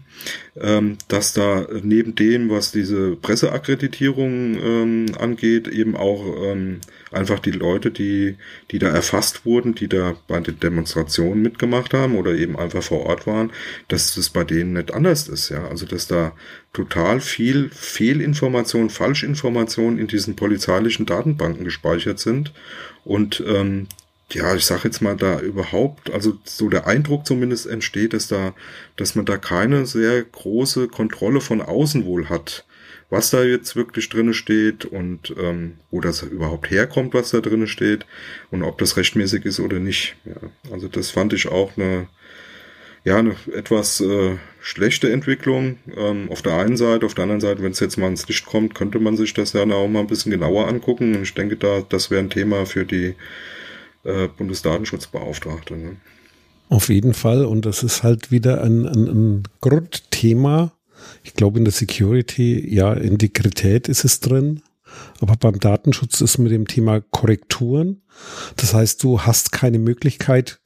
[0.60, 7.52] ähm, dass da neben dem, was diese Presseakkreditierung ähm, angeht, eben auch ähm, einfach die
[7.52, 8.36] Leute, die,
[8.72, 13.06] die da erfasst wurden, die da bei den Demonstrationen mitgemacht haben oder eben einfach vor
[13.06, 13.52] Ort waren,
[13.88, 15.68] dass das bei denen nicht anders ist, ja.
[15.68, 16.34] Also dass da
[16.74, 22.52] total viel Fehlinformation, Falschinformation in diesen polizeilichen Datenbanken gespeichert sind
[23.06, 23.88] und ähm,
[24.32, 28.54] ja, ich sag jetzt mal, da überhaupt, also so der Eindruck zumindest entsteht, dass da,
[28.96, 32.66] dass man da keine sehr große Kontrolle von außen wohl hat,
[33.10, 37.68] was da jetzt wirklich drinne steht und ähm, wo das überhaupt herkommt, was da drinne
[37.68, 38.06] steht
[38.50, 40.16] und ob das rechtmäßig ist oder nicht.
[40.26, 42.08] Ja, also das fand ich auch eine,
[43.04, 47.06] ja, eine etwas äh, schlechte Entwicklung ähm, auf der einen Seite.
[47.06, 49.54] Auf der anderen Seite, wenn es jetzt mal ins Licht kommt, könnte man sich das
[49.54, 51.16] ja auch mal ein bisschen genauer angucken.
[51.16, 53.16] Und ich denke, da das wäre ein Thema für die
[54.04, 55.76] äh, Bundesdatenschutzbeauftragte.
[55.76, 55.98] Ne?
[56.70, 57.46] Auf jeden Fall.
[57.46, 60.74] Und das ist halt wieder ein, ein, ein Grundthema.
[61.24, 64.62] Ich glaube, in der Security, ja, Integrität ist es drin.
[65.20, 68.02] Aber beim Datenschutz ist mit dem Thema Korrekturen.
[68.56, 70.60] Das heißt, du hast keine Möglichkeit,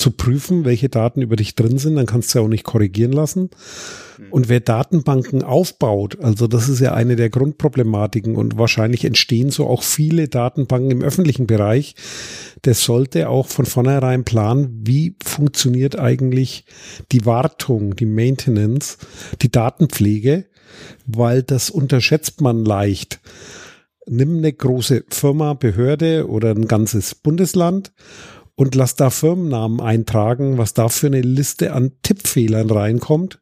[0.00, 3.12] zu prüfen, welche Daten über dich drin sind, dann kannst du ja auch nicht korrigieren
[3.12, 3.50] lassen.
[4.18, 4.26] Mhm.
[4.30, 9.66] Und wer Datenbanken aufbaut, also das ist ja eine der Grundproblematiken und wahrscheinlich entstehen so
[9.66, 11.94] auch viele Datenbanken im öffentlichen Bereich,
[12.64, 16.64] der sollte auch von vornherein planen, wie funktioniert eigentlich
[17.12, 18.96] die Wartung, die Maintenance,
[19.42, 20.46] die Datenpflege,
[21.06, 23.20] weil das unterschätzt man leicht
[24.06, 27.92] nimm eine große Firma, Behörde oder ein ganzes Bundesland
[28.60, 33.40] und lass da Firmennamen eintragen, was da für eine Liste an Tippfehlern reinkommt.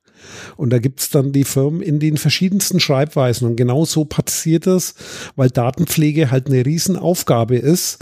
[0.56, 3.48] Und da gibt's dann die Firmen in den verschiedensten Schreibweisen.
[3.48, 4.94] Und genau so passiert es,
[5.34, 7.98] weil Datenpflege halt eine Riesenaufgabe ist.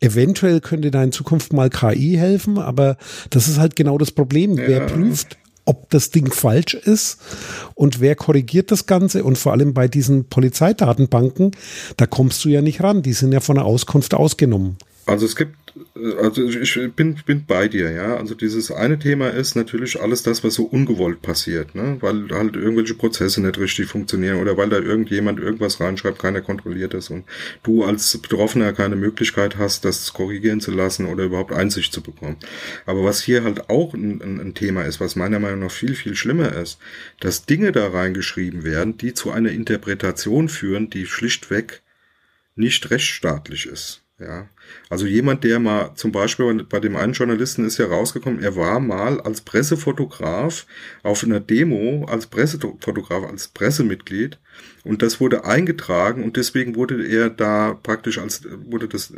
[0.00, 2.98] Eventuell könnte da in Zukunft mal KI helfen, aber
[3.30, 4.58] das ist halt genau das Problem.
[4.58, 4.68] Ja.
[4.68, 7.20] Wer prüft, ob das Ding falsch ist
[7.74, 11.52] und wer korrigiert das Ganze und vor allem bei diesen Polizeidatenbanken,
[11.96, 13.00] da kommst du ja nicht ran.
[13.00, 14.76] Die sind ja von der Auskunft ausgenommen.
[15.06, 15.56] Also es gibt
[16.20, 18.16] also ich bin, bin bei dir, ja.
[18.16, 21.96] Also dieses eine Thema ist natürlich alles das, was so ungewollt passiert, ne?
[22.00, 26.94] Weil halt irgendwelche Prozesse nicht richtig funktionieren oder weil da irgendjemand irgendwas reinschreibt, keiner kontrolliert
[26.94, 27.24] das und
[27.62, 32.36] du als Betroffener keine Möglichkeit hast, das korrigieren zu lassen oder überhaupt Einsicht zu bekommen.
[32.86, 36.14] Aber was hier halt auch ein, ein Thema ist, was meiner Meinung nach viel, viel
[36.14, 36.78] schlimmer ist,
[37.20, 41.82] dass Dinge da reingeschrieben werden, die zu einer Interpretation führen, die schlichtweg
[42.56, 44.02] nicht rechtsstaatlich ist.
[44.20, 44.50] Ja,
[44.90, 48.78] also jemand, der mal zum Beispiel bei dem einen Journalisten ist ja rausgekommen, er war
[48.78, 50.66] mal als Pressefotograf
[51.02, 54.38] auf einer Demo als Pressefotograf, als Pressemitglied
[54.84, 59.10] und das wurde eingetragen und deswegen wurde er da praktisch als, wurde das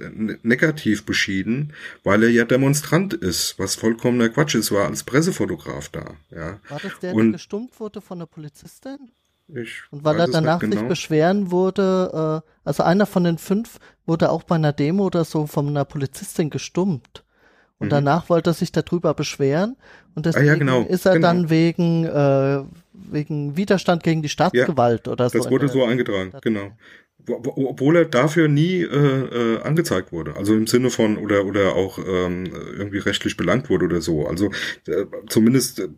[0.43, 1.73] negativ beschieden,
[2.05, 6.61] weil er ja Demonstrant ist, was vollkommener Quatsch ist, war als Pressefotograf da, ja.
[6.69, 9.11] War das der, der gestummt wurde von der Polizistin?
[9.49, 10.77] Ich und weil er danach genau.
[10.77, 15.25] sich beschweren wurde, äh, also einer von den fünf wurde auch bei einer Demo oder
[15.25, 17.25] so von einer Polizistin gestummt.
[17.79, 17.91] Und mhm.
[17.91, 19.77] danach wollte er sich darüber beschweren
[20.15, 21.27] und deswegen ah, ja, genau, ist er genau.
[21.27, 25.39] dann wegen, äh, wegen Widerstand gegen die Staatsgewalt ja, oder so.
[25.39, 26.71] Das wurde so eingetragen, genau.
[27.29, 30.37] Obwohl er dafür nie äh, äh, angezeigt wurde.
[30.37, 34.27] Also im Sinne von oder oder auch ähm, irgendwie rechtlich belangt wurde oder so.
[34.27, 34.51] Also
[34.87, 35.89] äh, zumindest, äh,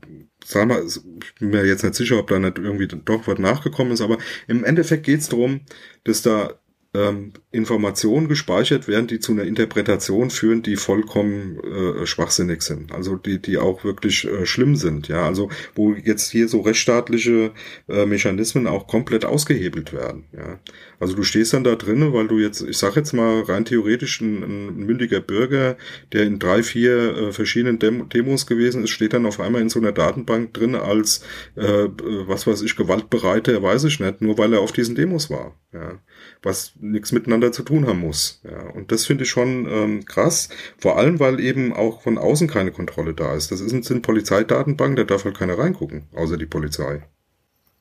[0.45, 3.93] sagen wir, ich bin mir jetzt nicht sicher, ob da nicht irgendwie doch was nachgekommen
[3.93, 5.61] ist, aber im Endeffekt geht es darum,
[6.05, 6.59] dass da
[6.95, 12.93] ähm, Informationen gespeichert werden, die zu einer Interpretation führen, die vollkommen äh, schwachsinnig sind.
[12.93, 15.09] Also die, die auch wirklich äh, schlimm sind.
[15.09, 17.53] Ja, also wo jetzt hier so rechtsstaatliche
[17.89, 20.25] äh, Mechanismen auch komplett ausgehebelt werden.
[20.33, 20.61] Ja,
[21.01, 24.21] also du stehst dann da drinnen, weil du jetzt, ich sag jetzt mal rein theoretisch
[24.21, 25.77] ein, ein mündiger Bürger,
[26.13, 29.69] der in drei, vier äh, verschiedenen Dem Demos gewesen ist, steht dann auf einmal in
[29.69, 31.25] so einer Datenbank drin als
[31.57, 31.89] äh,
[32.27, 35.59] was weiß ich gewaltbereiter, weiß ich nicht, nur weil er auf diesen Demos war.
[35.73, 35.99] Ja,
[36.43, 38.41] was nichts miteinander zu tun haben muss.
[38.45, 42.49] Ja, und das finde ich schon ähm, krass, vor allem weil eben auch von außen
[42.49, 43.51] keine Kontrolle da ist.
[43.51, 47.03] Das ist, sind Polizeidatenbanken, da darf halt keiner reingucken, außer die Polizei.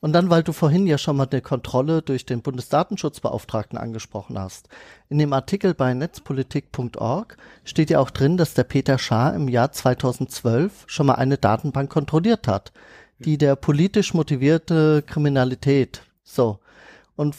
[0.04, 4.68] Und dann, weil du vorhin ja schon mal eine Kontrolle durch den Bundesdatenschutzbeauftragten angesprochen hast.
[5.08, 9.72] In dem Artikel bei netzpolitik.org steht ja auch drin, dass der Peter Schaar im Jahr
[9.72, 12.72] 2012 schon mal eine Datenbank kontrolliert hat,
[13.18, 16.02] die der politisch motivierte Kriminalität.
[16.22, 16.58] So.
[17.16, 17.34] Und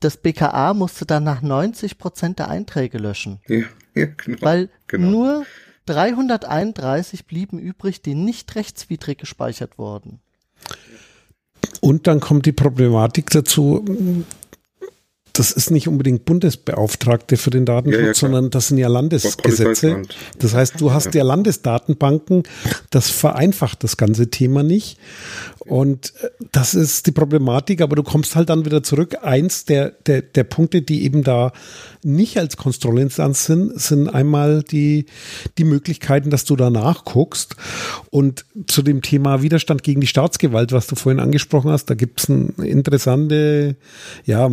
[0.00, 3.40] das BKA musste dann nach 90 Prozent der Einträge löschen.
[3.48, 4.42] Ja, ja genau.
[4.42, 5.10] Weil genau.
[5.10, 5.46] nur
[5.86, 10.20] 331 blieben übrig, die nicht rechtswidrig gespeichert wurden.
[11.80, 14.24] Und dann kommt die Problematik dazu,
[15.38, 20.02] das ist nicht unbedingt Bundesbeauftragte für den Datenschutz, ja, ja, sondern das sind ja Landesgesetze.
[20.38, 21.20] Das heißt, du hast ja.
[21.20, 22.44] ja Landesdatenbanken,
[22.90, 24.98] das vereinfacht das ganze Thema nicht.
[25.66, 29.16] Und äh, das ist die Problematik, aber du kommst halt dann wieder zurück.
[29.22, 31.52] Eins der, der, der Punkte, die eben da
[32.02, 35.06] nicht als Kontrollinstanz sind, sind einmal die,
[35.58, 37.56] die Möglichkeiten, dass du da nachguckst.
[38.10, 42.20] Und zu dem Thema Widerstand gegen die Staatsgewalt, was du vorhin angesprochen hast, da gibt
[42.20, 43.76] es eine interessante,
[44.24, 44.48] ja,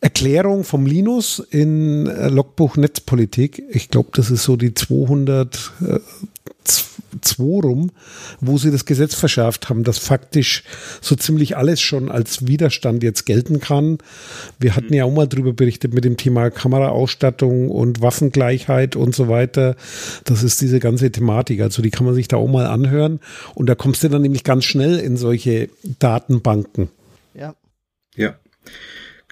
[0.00, 3.62] Erklärung vom Linus in äh, Logbuch Netzpolitik.
[3.70, 5.98] Ich glaube, das ist so die 200 äh,
[7.20, 7.90] 2 rum,
[8.40, 10.64] wo sie das Gesetz verschärft haben, dass faktisch
[11.00, 13.98] so ziemlich alles schon als Widerstand jetzt gelten kann.
[14.58, 19.28] Wir hatten ja auch mal drüber berichtet mit dem Thema Kameraausstattung und Waffengleichheit und so
[19.28, 19.76] weiter.
[20.24, 21.60] Das ist diese ganze Thematik.
[21.60, 23.20] Also die kann man sich da auch mal anhören.
[23.54, 26.90] Und da kommst du dann nämlich ganz schnell in solche Datenbanken.
[27.34, 27.54] Ja.
[28.16, 28.36] Ja.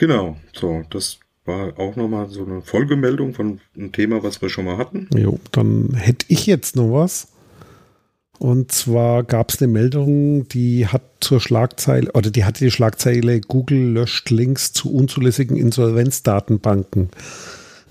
[0.02, 4.64] Genau, so, das war auch nochmal so eine Folgemeldung von einem Thema, was wir schon
[4.64, 5.08] mal hatten.
[5.16, 7.28] Jo, dann hätte ich jetzt noch was.
[8.40, 13.40] Und zwar gab es eine Meldung, die hat zur Schlagzeile, oder die hatte die Schlagzeile,
[13.42, 17.10] Google löscht Links zu unzulässigen Insolvenzdatenbanken.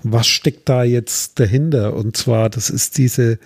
[0.04, 1.96] Was steckt da jetzt dahinter?
[1.96, 3.40] Und zwar, das ist diese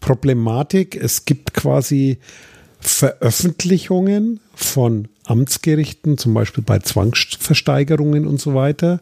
[0.00, 0.96] Problematik.
[0.96, 2.20] Es gibt quasi
[2.80, 9.00] Veröffentlichungen von Amtsgerichten, zum Beispiel bei Zwangsversteigerungen und so weiter.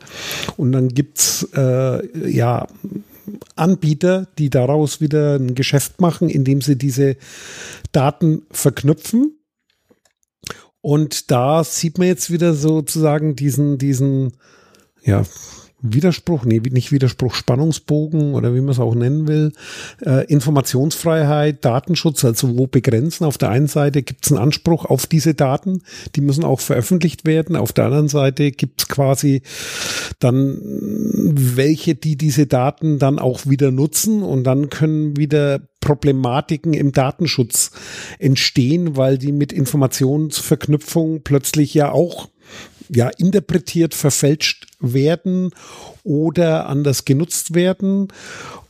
[0.57, 2.67] Und dann gibt's äh, ja
[3.55, 7.17] Anbieter, die daraus wieder ein Geschäft machen, indem sie diese
[7.93, 9.39] Daten verknüpfen.
[10.81, 14.35] Und da sieht man jetzt wieder sozusagen diesen, diesen,
[15.03, 15.25] ja,
[15.83, 19.53] Widerspruch, nee, nicht Widerspruch, Spannungsbogen oder wie man es auch nennen will,
[20.05, 23.27] äh, Informationsfreiheit, Datenschutz, also wo begrenzen.
[23.27, 25.83] Auf der einen Seite gibt es einen Anspruch auf diese Daten,
[26.15, 27.57] die müssen auch veröffentlicht werden.
[27.57, 29.43] Auf der anderen Seite gibt es quasi
[30.19, 36.93] dann welche, die diese Daten dann auch wieder nutzen und dann können wieder Problematiken im
[36.93, 37.71] Datenschutz
[38.19, 42.29] entstehen, weil die mit Informationsverknüpfung plötzlich ja auch
[42.89, 45.51] ja, interpretiert, verfälscht werden
[46.03, 48.09] oder anders genutzt werden.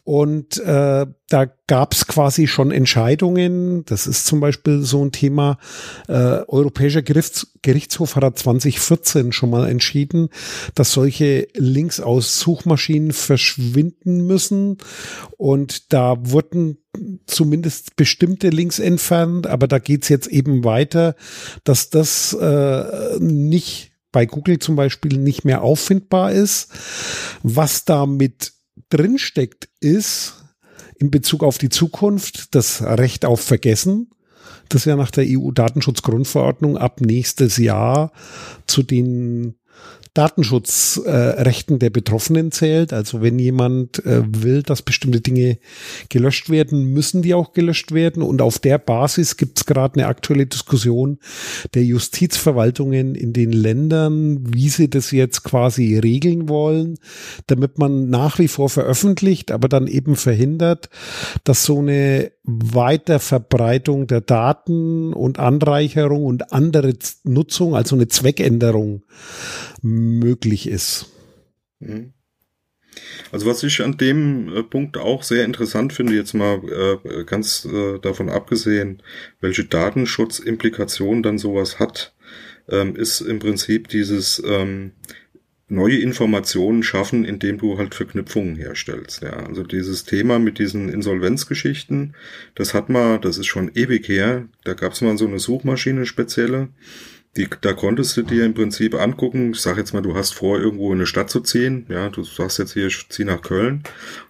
[0.07, 3.85] Und äh, da gab es quasi schon Entscheidungen.
[3.87, 5.59] Das ist zum Beispiel so ein Thema.
[6.07, 10.29] Äh, Europäischer Gerichts Gerichtshof hat 2014 schon mal entschieden,
[10.77, 14.79] dass solche Links aus Suchmaschinen verschwinden müssen.
[15.39, 16.79] Und da wurden
[17.27, 21.17] zumindest bestimmte Links entfernt, aber da geht's jetzt eben weiter,
[21.65, 26.71] dass das äh, nicht bei Google zum Beispiel nicht mehr auffindbar ist.
[27.43, 28.55] Was damit
[28.89, 30.43] drinsteckt, ist
[30.99, 34.09] in Bezug auf die Zukunft das Recht auf Vergessen,
[34.71, 38.11] das ja nach der EU-Datenschutzgrundverordnung ab nächstes Jahr
[38.67, 39.59] zu den
[40.17, 42.93] Datenschutzrechten äh, der Betroffenen zählt.
[42.95, 45.59] Also wenn jemand äh, will, dass bestimmte Dinge
[46.09, 48.23] gelöscht werden, müssen die auch gelöscht werden.
[48.23, 51.19] Und auf der Basis gibt es gerade eine aktuelle Diskussion
[51.75, 56.99] der Justizverwaltungen in den Ländern, wie sie das jetzt quasi regeln wollen,
[57.47, 60.89] damit man nach wie vor veröffentlicht, aber dann eben verhindert,
[61.45, 69.03] dass so eine Weiterverbreitung der Daten und Anreicherung und andere Nutzung, also eine Zweckänderung
[70.07, 71.07] möglich ist.
[71.81, 72.13] Mhm.
[73.33, 77.67] Also was ich an dem äh, Punkt auch sehr interessant finde, jetzt mal äh, ganz
[77.67, 79.03] äh, davon abgesehen,
[79.41, 82.15] welche Datenschutzimplikationen dann sowas hat,
[82.69, 84.93] ähm, ist im Prinzip dieses ähm,
[85.69, 89.23] neue Informationen schaffen, indem du halt Verknüpfungen herstellst.
[89.23, 92.15] Ja, also dieses Thema mit diesen Insolvenzgeschichten,
[92.55, 94.49] das hat man, das ist schon ewig her.
[94.65, 96.69] Da gab es mal so eine Suchmaschine spezielle.
[97.37, 100.59] Die, da konntest du dir im Prinzip angucken, ich sag jetzt mal, du hast vor,
[100.59, 103.75] irgendwo in eine Stadt zu ziehen, ja, du sagst jetzt hier, ich zieh nach Köln,
[103.75, 103.85] und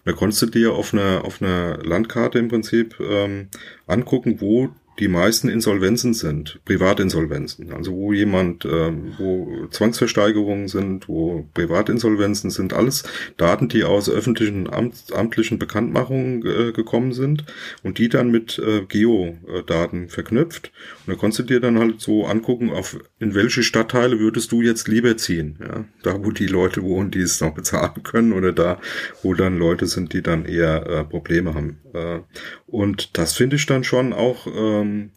[0.05, 3.47] da konntest du dir auf einer, auf einer Landkarte im Prinzip ähm,
[3.87, 7.71] angucken, wo die meisten Insolvenzen sind, Privatinsolvenzen.
[7.71, 13.03] Also wo jemand, ähm, wo Zwangsversteigerungen sind, wo Privatinsolvenzen sind, alles
[13.37, 17.45] Daten, die aus öffentlichen Amt, amtlichen Bekanntmachungen äh, gekommen sind
[17.83, 20.71] und die dann mit äh, Geodaten verknüpft.
[21.05, 24.61] Und da konntest du dir dann halt so angucken, auf in welche Stadtteile würdest du
[24.61, 25.57] jetzt lieber ziehen.
[25.59, 25.85] Ja?
[26.03, 28.79] Da, wo die Leute wohnen, die es noch bezahlen können oder da,
[29.23, 31.79] wo dann Leute sind, die dann eher äh, Probleme haben.
[31.93, 32.19] Äh,
[32.67, 35.11] und das finde ich dann schon auch, ähm,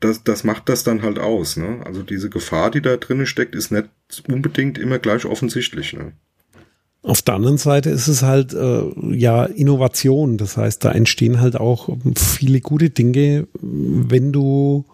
[0.00, 1.56] das, das macht das dann halt aus.
[1.56, 1.80] Ne?
[1.86, 3.88] Also diese Gefahr, die da drinnen steckt, ist nicht
[4.28, 5.94] unbedingt immer gleich offensichtlich.
[5.94, 6.12] Ne?
[7.02, 8.82] Auf der anderen Seite ist es halt äh,
[9.14, 10.36] ja Innovation.
[10.36, 14.84] Das heißt, da entstehen halt auch viele gute Dinge, wenn du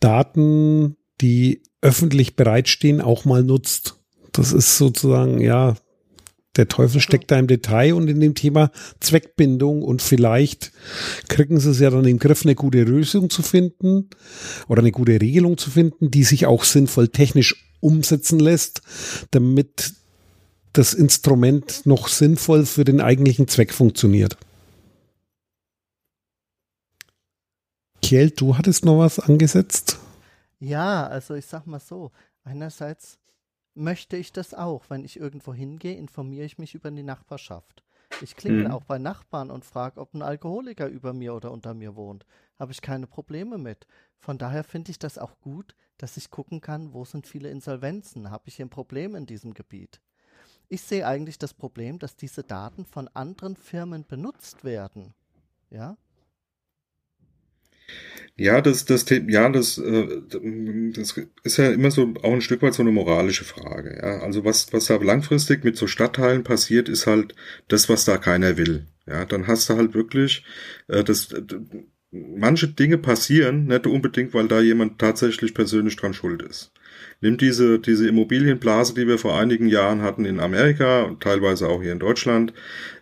[0.00, 3.94] Daten, die öffentlich bereitstehen, auch mal nutzt.
[4.32, 5.76] Das ist sozusagen, ja,
[6.56, 10.72] der Teufel steckt da im Detail und in dem Thema Zweckbindung und vielleicht
[11.28, 14.10] kriegen sie es ja dann im Griff, eine gute Lösung zu finden
[14.66, 18.82] oder eine gute Regelung zu finden, die sich auch sinnvoll technisch umsetzen lässt,
[19.30, 19.92] damit
[20.72, 24.36] das Instrument noch sinnvoll für den eigentlichen Zweck funktioniert.
[28.02, 29.98] Kiel, du hattest noch was angesetzt?
[30.58, 32.12] Ja, also ich sag mal so,
[32.44, 33.18] einerseits
[33.74, 34.84] möchte ich das auch.
[34.88, 37.84] Wenn ich irgendwo hingehe, informiere ich mich über die Nachbarschaft.
[38.22, 38.70] Ich klingel mhm.
[38.70, 42.24] auch bei Nachbarn und frage, ob ein Alkoholiker über mir oder unter mir wohnt.
[42.58, 43.86] Habe ich keine Probleme mit.
[44.18, 48.30] Von daher finde ich das auch gut, dass ich gucken kann, wo sind viele Insolvenzen.
[48.30, 50.00] Habe ich hier ein Problem in diesem Gebiet?
[50.68, 55.14] Ich sehe eigentlich das Problem, dass diese Daten von anderen Firmen benutzt werden.
[55.70, 55.96] Ja,
[58.36, 60.20] ja, das, das, ja, das, äh,
[60.94, 63.98] das ist ja immer so auch ein Stück weit so eine moralische Frage.
[64.02, 67.34] Ja, also was, was da langfristig mit so Stadtteilen passiert, ist halt
[67.68, 68.86] das, was da keiner will.
[69.06, 70.44] Ja, dann hast du halt wirklich,
[70.88, 71.34] äh, das,
[72.10, 76.72] manche Dinge passieren, nicht unbedingt, weil da jemand tatsächlich persönlich dran schuld ist.
[77.20, 81.82] Nimm diese, diese Immobilienblase, die wir vor einigen Jahren hatten in Amerika und teilweise auch
[81.82, 82.52] hier in Deutschland.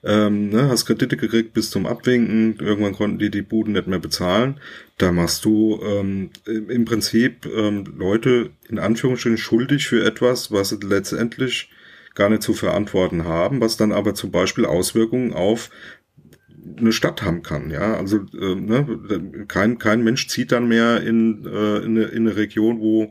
[0.05, 2.57] Ähm, ne, hast Kredite gekriegt bis zum Abwinken.
[2.61, 4.61] Irgendwann konnten die die Buden nicht mehr bezahlen.
[4.99, 10.79] Da machst du ähm, im Prinzip ähm, Leute in Anführungsstrichen schuldig für etwas, was sie
[10.83, 11.71] letztendlich
[12.15, 15.71] gar nicht zu verantworten haben, was dann aber zum Beispiel Auswirkungen auf
[16.79, 17.95] eine Stadt haben kann, ja.
[17.95, 22.37] Also äh, ne, kein, kein Mensch zieht dann mehr in, äh, in, eine, in eine
[22.37, 23.11] Region, wo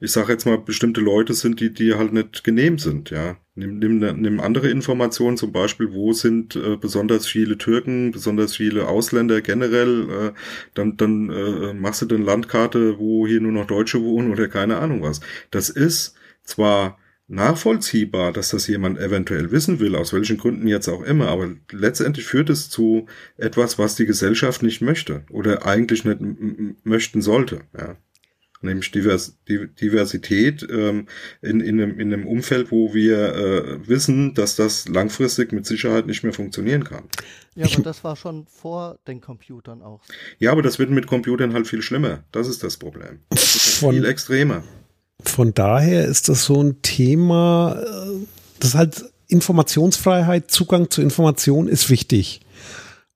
[0.00, 3.36] ich sage jetzt mal, bestimmte Leute sind, die, die halt nicht genehm sind, ja.
[3.56, 8.88] Nimm, nimm, nimm andere Informationen, zum Beispiel, wo sind äh, besonders viele Türken, besonders viele
[8.88, 10.32] Ausländer generell, äh,
[10.74, 14.78] dann, dann äh, machst du eine Landkarte, wo hier nur noch Deutsche wohnen oder keine
[14.78, 15.20] Ahnung was.
[15.52, 21.02] Das ist zwar nachvollziehbar, dass das jemand eventuell wissen will, aus welchen Gründen jetzt auch
[21.02, 26.18] immer, aber letztendlich führt es zu etwas, was die Gesellschaft nicht möchte oder eigentlich nicht
[26.84, 27.96] möchten sollte, ja
[28.64, 31.06] nämlich Divers Diversität ähm,
[31.42, 36.06] in, in, einem, in einem Umfeld, wo wir äh, wissen, dass das langfristig mit Sicherheit
[36.06, 37.04] nicht mehr funktionieren kann.
[37.54, 40.00] Ja, aber das war schon vor den Computern auch.
[40.38, 42.24] Ja, aber das wird mit Computern halt viel schlimmer.
[42.32, 43.20] Das ist das Problem.
[43.28, 44.64] Das ist halt viel extremer.
[45.22, 48.26] Von daher ist das so ein Thema, äh,
[48.58, 52.40] das halt Informationsfreiheit, Zugang zu Information ist wichtig,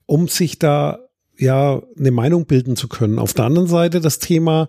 [0.07, 1.08] um sich da
[1.39, 3.19] ja eine Meinung bilden zu können.
[3.19, 4.69] Auf der anderen Seite das Thema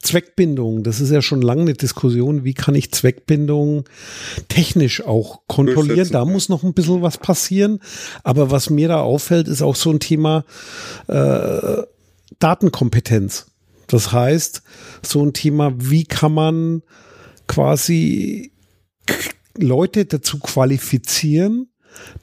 [0.00, 0.82] Zweckbindung.
[0.82, 2.44] Das ist ja schon lange eine Diskussion.
[2.44, 3.84] Wie kann ich Zweckbindung
[4.48, 6.10] technisch auch kontrollieren?
[6.10, 7.80] Da muss noch ein bisschen was passieren.
[8.22, 10.44] Aber was mir da auffällt, ist auch so ein Thema
[11.08, 11.82] äh,
[12.38, 13.46] Datenkompetenz.
[13.86, 14.62] Das heißt,
[15.02, 16.82] so ein Thema, wie kann man
[17.48, 18.52] quasi
[19.58, 21.69] Leute dazu qualifizieren,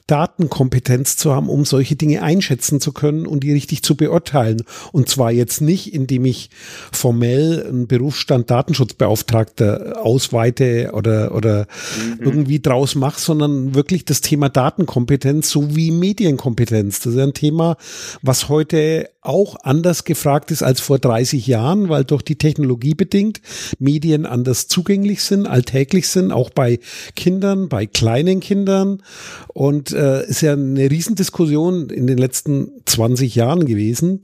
[0.06, 4.62] Datenkompetenz zu haben, um solche Dinge einschätzen zu können und die richtig zu beurteilen.
[4.92, 6.50] Und zwar jetzt nicht, indem ich
[6.92, 11.66] formell einen Berufsstand Datenschutzbeauftragter ausweite oder, oder
[11.96, 12.24] mhm.
[12.24, 17.00] irgendwie draus mache, sondern wirklich das Thema Datenkompetenz sowie Medienkompetenz.
[17.00, 17.76] Das ist ein Thema,
[18.22, 23.40] was heute auch anders gefragt ist als vor 30 Jahren, weil durch die Technologie bedingt
[23.78, 26.78] Medien anders zugänglich sind, alltäglich sind, auch bei
[27.16, 29.02] Kindern, bei kleinen Kindern.
[29.48, 34.22] Und äh, ist ja eine Riesendiskussion in den letzten 20 Jahren gewesen.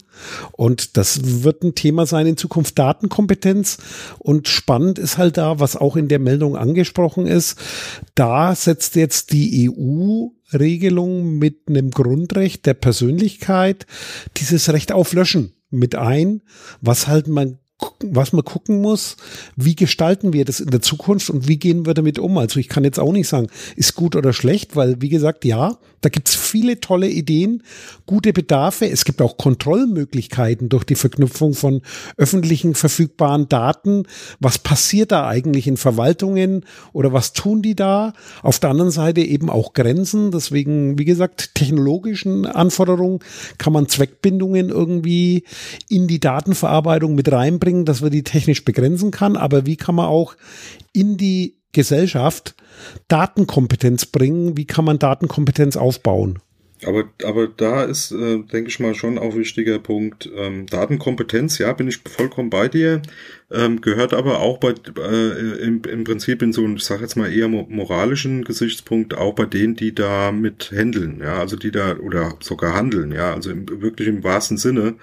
[0.53, 3.79] Und das wird ein Thema sein in Zukunft Datenkompetenz.
[4.21, 7.59] Und spannend ist halt da, was auch in der Meldung angesprochen ist,
[8.15, 13.87] da setzt jetzt die EU Regelung mit einem Grundrecht der Persönlichkeit
[14.37, 16.43] dieses Recht auf Löschen mit ein,
[16.81, 17.59] was halt man
[18.01, 19.17] was man gucken muss,
[19.57, 22.39] wie gestalten wir das in der Zukunft und wie gehen wir damit um?
[22.39, 25.79] Also ich kann jetzt auch nicht sagen, ist gut oder schlecht, weil wie gesagt, ja,
[26.05, 27.63] da gibt's viele tolle Ideen,
[28.05, 28.87] gute Bedarfe.
[28.87, 31.81] Es gibt auch Kontrollmöglichkeiten durch die Verknüpfung von
[32.19, 34.03] öffentlichen verfügbaren Daten.
[34.39, 38.13] Was passiert da eigentlich in Verwaltungen oder was tun die da?
[38.43, 40.31] Auf der anderen Seite eben auch Grenzen.
[40.31, 43.21] Deswegen, wie gesagt, technologischen Anforderungen
[43.57, 45.45] kann man Zweckbindungen irgendwie
[45.89, 49.37] in die Datenverarbeitung mit reinbringen, dass man die technisch begrenzen kann.
[49.37, 50.37] Aber wie kann man auch
[50.93, 52.55] in die Gesellschaft
[53.09, 54.57] Datenkompetenz bringen?
[54.57, 56.39] Wie kann man Datenkompetenz aufbauen?
[56.87, 60.29] Aber, aber da ist, äh, denke ich mal, schon auch wichtiger Punkt.
[60.37, 63.03] Ähm, Datenkompetenz, ja, bin ich vollkommen bei dir.
[63.51, 67.17] Ähm, gehört aber auch bei, äh, im, im Prinzip in so einem, ich sage jetzt
[67.17, 71.97] mal eher moralischen Gesichtspunkt auch bei denen, die da mit handeln, ja, also die da
[71.99, 74.95] oder sogar handeln, ja, also im, wirklich im wahrsten Sinne,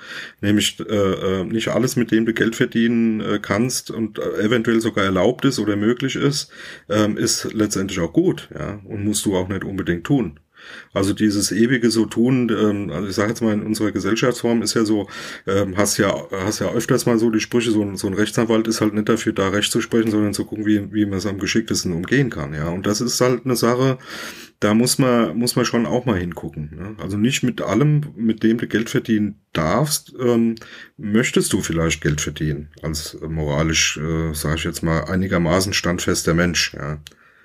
[0.41, 4.81] nämlich äh, äh nicht alles, mit dem du Geld verdienen äh, kannst und äh, eventuell
[4.81, 6.51] sogar erlaubt ist oder möglich ist,
[6.89, 10.39] ähm, ist letztendlich auch gut, ja, und musst du auch nicht unbedingt tun.
[10.93, 14.73] Also dieses ewige so tun, ähm, also ich sage jetzt mal, in unserer Gesellschaftsform ist
[14.73, 15.07] ja so,
[15.47, 18.81] ähm, hast ja hast ja öfters mal so die Sprüche, so, so ein Rechtsanwalt ist
[18.81, 21.39] halt nicht dafür da, Recht zu sprechen, sondern zu gucken, wie, wie man es am
[21.39, 22.53] geschicktesten umgehen kann.
[22.53, 23.97] Ja, und das ist halt eine Sache,
[24.61, 26.69] da muss man, muss man schon auch mal hingucken.
[26.75, 26.95] Ne?
[27.01, 30.55] Also nicht mit allem, mit dem du Geld verdienen darfst, ähm,
[30.97, 36.73] möchtest du vielleicht Geld verdienen, als moralisch, äh, sage ich jetzt mal, einigermaßen standfester Mensch.
[36.75, 36.99] Ja.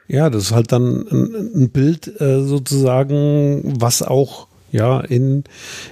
[0.08, 5.44] Ja, das ist halt dann ein, ein Bild äh, sozusagen, was auch ja in,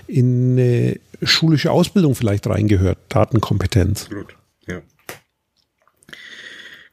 [0.06, 4.04] in eine schulische Ausbildung vielleicht reingehört, Datenkompetenz.
[4.04, 4.36] Absolut,
[4.66, 4.80] ja.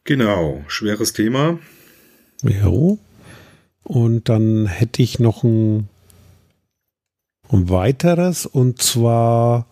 [0.04, 1.60] Genau, schweres Thema.
[2.44, 2.72] Ja.
[3.84, 5.90] Und dann hätte ich noch ein,
[7.50, 9.68] ein weiteres und zwar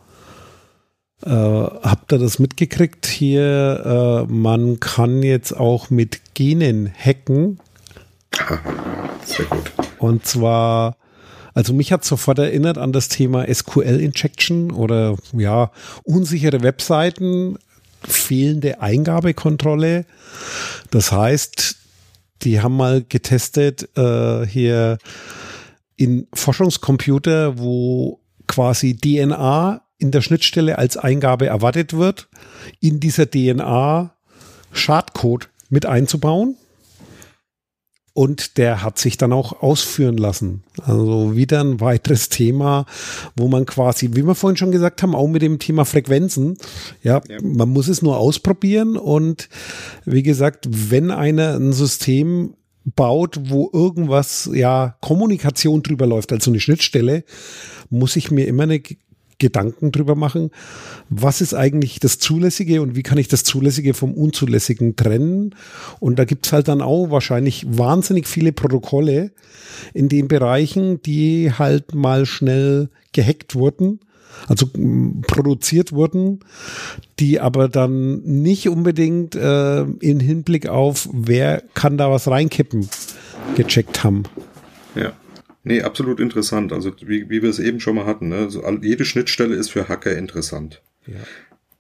[1.25, 4.25] äh, habt ihr das mitgekriegt hier?
[4.29, 7.59] Äh, man kann jetzt auch mit Genen hacken.
[9.25, 9.71] Sehr gut.
[9.97, 10.95] Und zwar,
[11.53, 15.71] also mich hat sofort erinnert an das Thema SQL-Injection oder ja,
[16.03, 17.57] unsichere Webseiten,
[18.07, 20.05] fehlende Eingabekontrolle.
[20.89, 21.75] Das heißt,
[22.43, 24.97] die haben mal getestet äh, hier
[25.97, 32.29] in Forschungscomputer, wo quasi DNA in der Schnittstelle als Eingabe erwartet wird,
[32.79, 34.15] in dieser DNA
[34.71, 36.55] Schadcode mit einzubauen.
[38.13, 40.63] Und der hat sich dann auch ausführen lassen.
[40.81, 42.85] Also wieder ein weiteres Thema,
[43.35, 46.57] wo man quasi, wie wir vorhin schon gesagt haben, auch mit dem Thema Frequenzen,
[47.01, 47.37] ja, ja.
[47.41, 48.97] man muss es nur ausprobieren.
[48.97, 49.47] Und
[50.05, 56.59] wie gesagt, wenn einer ein System baut, wo irgendwas, ja, Kommunikation drüber läuft, also eine
[56.59, 57.23] Schnittstelle,
[57.89, 58.81] muss ich mir immer eine
[59.39, 60.51] Gedanken drüber machen,
[61.09, 65.55] was ist eigentlich das Zulässige und wie kann ich das Zulässige vom Unzulässigen trennen.
[65.99, 69.31] Und da gibt's halt dann auch wahrscheinlich wahnsinnig viele Protokolle
[69.93, 73.99] in den Bereichen, die halt mal schnell gehackt wurden
[74.47, 74.67] also
[75.27, 76.39] produziert wurden,
[77.19, 82.87] die aber dann nicht unbedingt äh, in Hinblick auf, wer kann da was reinkippen,
[83.55, 84.23] gecheckt haben.
[84.95, 85.11] Ja.
[85.69, 86.73] Nee, absolut interessant.
[86.73, 88.29] Also wie, wie wir es eben schon mal hatten.
[88.29, 88.37] Ne?
[88.37, 90.81] Also, jede Schnittstelle ist für Hacker interessant.
[91.05, 91.13] Ja.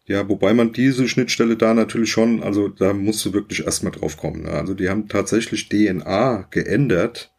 [0.05, 4.17] Ja, wobei man diese Schnittstelle da natürlich schon, also da musst du wirklich erstmal drauf
[4.17, 4.43] kommen.
[4.43, 4.51] Ne?
[4.51, 7.31] Also die haben tatsächlich DNA geändert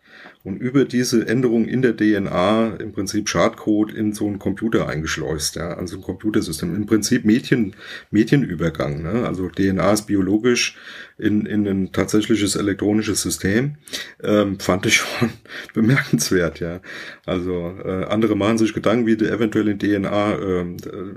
[0.43, 5.57] und über diese Änderung in der DNA im Prinzip Schadcode in so einen Computer eingeschleust,
[5.57, 6.75] ja, also ein Computersystem.
[6.75, 7.75] Im Prinzip Mädchen,
[8.11, 9.27] Mädchenübergang, ne?
[9.27, 10.79] Also DNA ist biologisch
[11.19, 13.77] in, in ein tatsächliches elektronisches System,
[14.23, 15.29] ähm, fand ich schon
[15.75, 16.81] bemerkenswert, ja.
[17.27, 20.65] Also äh, andere machen sich Gedanken, wie du eventuell in DNA, äh,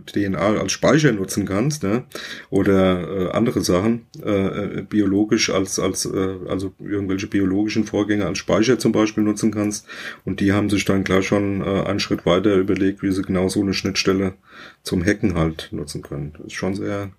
[0.05, 2.03] DNA als Speicher nutzen kannst, ne?
[2.49, 8.37] Oder äh, andere Sachen, äh, äh biologisch als, als äh, also irgendwelche biologischen Vorgänge als
[8.37, 9.85] Speicher zum Beispiel Beispiel nutzen kannst.
[10.25, 13.47] Und die haben sich dann gleich schon äh, einen Schritt weiter überlegt, wie sie genau
[13.47, 14.33] so eine Schnittstelle
[14.81, 16.33] zum Hacken halt nutzen können.
[16.37, 17.11] Das ist schon sehr,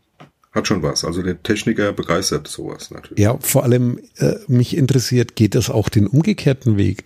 [0.53, 1.05] hat schon was.
[1.05, 3.19] Also der Techniker begeistert sowas natürlich.
[3.19, 7.05] Ja, vor allem äh, mich interessiert, geht das auch den umgekehrten Weg?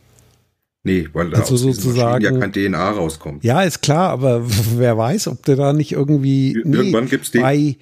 [0.84, 3.45] Nee, weil da also sozusagen, ja kein DNA rauskommt.
[3.45, 4.43] Ja, ist klar, aber
[4.76, 6.53] wer weiß, ob der da nicht irgendwie.
[6.53, 7.43] Irgendwann nee, gibt's den.
[7.43, 7.76] Bei,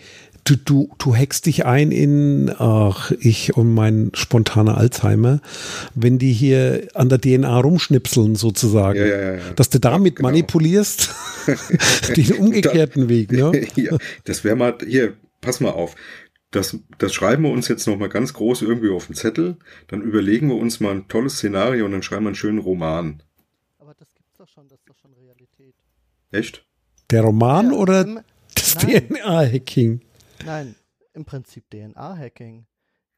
[0.46, 5.40] du, du, du hackst dich ein in, ach, ich und mein spontaner Alzheimer,
[5.94, 9.40] wenn die hier an der DNA rumschnipseln sozusagen, ja, ja, ja.
[9.56, 10.28] dass du damit genau.
[10.28, 11.14] manipulierst,
[12.16, 13.66] den umgekehrten da, Weg, ne?
[13.74, 15.96] ja, das wäre mal, hier, pass mal auf,
[16.52, 19.56] das, das schreiben wir uns jetzt nochmal ganz groß irgendwie auf den Zettel.
[19.88, 23.20] Dann überlegen wir uns mal ein tolles Szenario und dann schreiben wir einen schönen Roman.
[23.78, 25.74] Aber das gibt's doch schon, das ist doch schon Realität.
[26.30, 26.64] Echt?
[27.10, 28.22] Der Roman ja, oder
[28.54, 30.00] das DNA-Hacking?
[30.46, 30.74] Nein,
[31.12, 32.66] im Prinzip DNA-Hacking.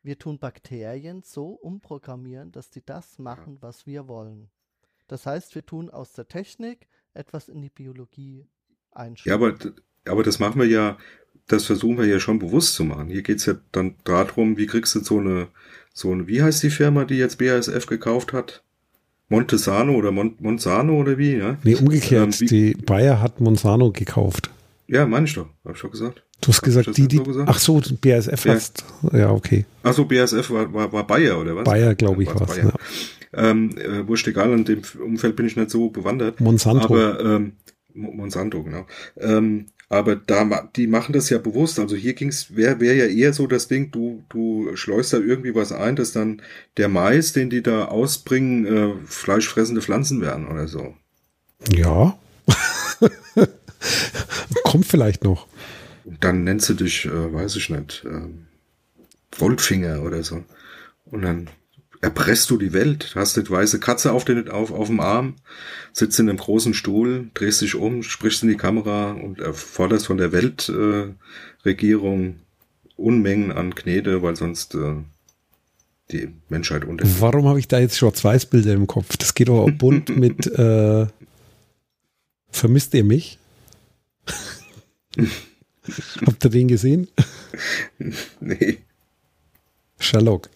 [0.03, 4.49] Wir tun Bakterien so umprogrammieren, dass die das machen, was wir wollen.
[5.07, 8.47] Das heißt, wir tun aus der Technik etwas in die Biologie
[8.93, 9.41] einschreiben.
[9.41, 9.73] Ja, aber,
[10.07, 10.97] aber das machen wir ja
[11.49, 13.09] das versuchen wir ja schon bewusst zu machen.
[13.09, 15.49] Hier geht's ja dann darum, wie kriegst du so eine,
[15.93, 18.63] so eine, wie heißt die Firma, die jetzt BASF gekauft hat?
[19.31, 21.37] Montesano oder Mon Monsanto oder wie?
[21.37, 21.59] Ja?
[21.63, 22.41] Nee, umgekehrt.
[22.41, 24.51] Ähm, die Bayer hat Monsanto gekauft.
[24.87, 25.49] Ja, meine ich doch.
[25.65, 26.23] Hab ich doch gesagt.
[26.41, 27.49] Du hast gesagt, die, die, gesagt?
[27.49, 28.55] ach so, BASF ja.
[28.55, 29.67] hast, ja, okay.
[29.83, 31.65] Ach so, BASF war, war, war Bayer oder was?
[31.65, 32.73] Bayer, glaube ich, war es, ja.
[33.33, 36.41] Ähm, äh, wurscht egal, in dem Umfeld bin ich nicht so bewandert.
[36.41, 36.87] Monsanto.
[36.87, 37.53] Aber, ähm,
[37.93, 38.87] Monsanto, genau.
[39.19, 41.79] Ähm, aber da, die machen das ja bewusst.
[41.79, 45.55] Also hier ging's, wäre wär ja eher so das Ding, du, du schleust da irgendwie
[45.55, 46.43] was ein, dass dann
[46.77, 50.95] der Mais, den die da ausbringen, äh, fleischfressende Pflanzen werden oder so.
[51.75, 52.19] Ja.
[54.65, 55.47] Kommt vielleicht noch.
[56.09, 58.29] Und dann nennst du dich, äh, weiß ich nicht, äh,
[59.39, 60.43] Goldfinger oder so.
[61.05, 61.51] Und dann
[62.01, 63.13] erpresst du die Welt.
[63.15, 65.35] Hast eine weiße Katze auf, den, auf, auf dem Arm,
[65.93, 70.17] sitzt in einem großen Stuhl, drehst dich um, sprichst in die Kamera und forderst von
[70.17, 72.35] der Weltregierung äh,
[72.97, 74.95] Unmengen an Knete, weil sonst äh,
[76.11, 77.07] die Menschheit unter.
[77.21, 79.17] Warum habe ich da jetzt Schwarz-Weiß-Bilder im Kopf?
[79.19, 81.07] Das geht doch auch bunt mit äh,
[82.51, 83.39] Vermisst ihr mich?
[86.27, 87.09] Habt ihr den gesehen?
[88.41, 88.79] nee.
[89.99, 90.49] Sherlock.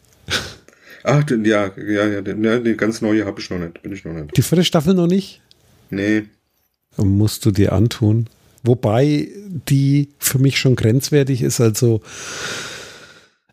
[1.05, 3.93] Ach, den, ja, ja, ja, den, ja, den ganz neue habe ich noch nicht, bin
[3.93, 4.37] ich noch nicht.
[4.37, 5.41] Die vierte Staffel noch nicht?
[5.91, 6.25] Nee.
[6.97, 8.29] Musst du dir antun.
[8.63, 9.29] Wobei
[9.69, 12.01] die für mich schon grenzwertig ist, also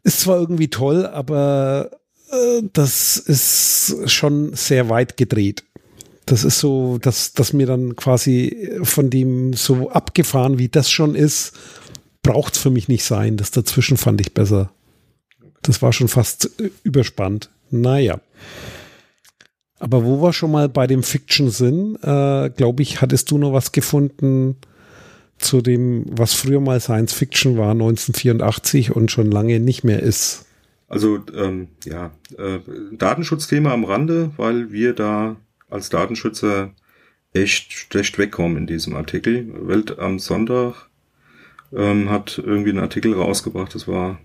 [0.03, 1.89] ist zwar irgendwie toll, aber
[2.31, 5.63] äh, das ist schon sehr weit gedreht.
[6.29, 11.15] Das ist so, dass, dass mir dann quasi von dem so abgefahren, wie das schon
[11.15, 11.57] ist,
[12.21, 13.35] braucht es für mich nicht sein.
[13.35, 14.71] Das dazwischen fand ich besser.
[15.63, 17.49] Das war schon fast äh, überspannt.
[17.71, 18.21] Naja.
[19.79, 23.53] Aber wo wir schon mal bei dem Fiction sind, äh, glaube ich, hattest du noch
[23.53, 24.57] was gefunden
[25.39, 30.45] zu dem, was früher mal Science Fiction war, 1984 und schon lange nicht mehr ist.
[30.87, 32.59] Also ähm, ja, äh,
[32.91, 35.37] Datenschutzthema am Rande, weil wir da
[35.69, 36.73] als Datenschützer
[37.33, 39.67] echt schlecht wegkommen in diesem Artikel.
[39.67, 40.89] Welt am Sonntag
[41.71, 44.19] ähm, hat irgendwie einen Artikel rausgebracht, das war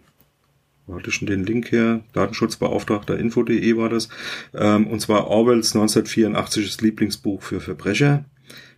[0.87, 2.03] wo hatte ich schon den Link her?
[2.13, 4.09] Datenschutzbeauftragter info.de war das.
[4.53, 8.27] Ähm, und zwar Orwells 1984 Lieblingsbuch für Verbrecher.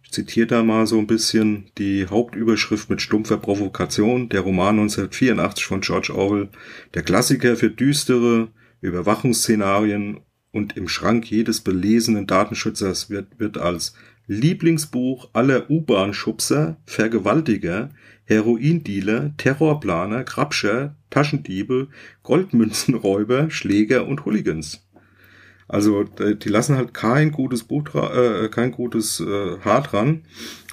[0.05, 4.29] Ich zitiere da mal so ein bisschen die Hauptüberschrift mit stumpfer Provokation.
[4.29, 6.49] Der Roman 1984 von George Orwell.
[6.95, 8.49] Der Klassiker für düstere
[8.81, 10.21] Überwachungsszenarien
[10.57, 13.95] und im Schrank jedes belesenen Datenschützers wird, wird als
[14.27, 17.91] Lieblingsbuch aller U-Bahn-Schubser, Vergewaltiger,
[18.25, 21.89] Heroindealer, Terrorplaner, Grabscher, Taschendiebe,
[22.23, 24.86] Goldmünzenräuber, Schläger und Hooligans.
[25.69, 30.23] Also die lassen halt kein gutes Buch, äh, kein gutes äh, Haar dran.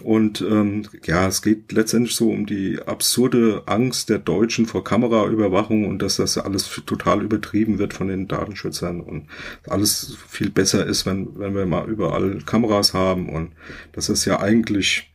[0.01, 5.87] Und ähm, ja, es geht letztendlich so um die absurde Angst der Deutschen vor Kameraüberwachung
[5.87, 9.27] und dass das alles total übertrieben wird von den Datenschützern und
[9.67, 13.53] alles viel besser ist, wenn, wenn wir mal überall Kameras haben und
[13.93, 15.09] dass es ja eigentlich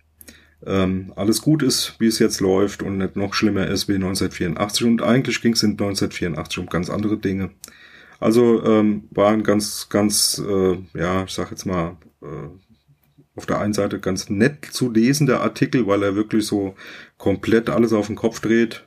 [0.66, 4.86] ähm, alles gut ist, wie es jetzt läuft und nicht noch schlimmer ist wie 1984.
[4.86, 7.50] Und eigentlich ging es in 1984 um ganz andere Dinge.
[8.20, 12.48] Also ähm, war ein ganz, ganz, äh, ja, ich sag jetzt mal, äh,
[13.36, 16.74] auf der einen Seite ganz nett zu lesender Artikel, weil er wirklich so
[17.18, 18.84] komplett alles auf den Kopf dreht.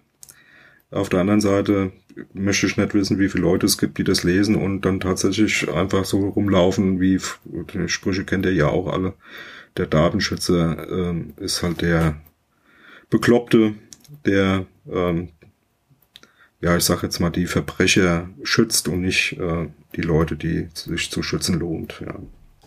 [0.92, 1.94] Auf der anderen Seite
[2.34, 5.72] möchte ich nicht wissen, wie viele Leute es gibt, die das lesen und dann tatsächlich
[5.72, 9.14] einfach so rumlaufen, wie die Sprüche kennt ihr ja auch alle
[9.78, 12.16] der Datenschützer ähm, ist halt der
[13.10, 13.76] Bekloppte,
[14.26, 15.30] der ähm,
[16.62, 21.10] ja, ich sag jetzt mal, die Verbrecher schützt und nicht äh, die Leute, die sich
[21.10, 22.02] zu schützen lohnt.
[22.06, 22.16] Ja.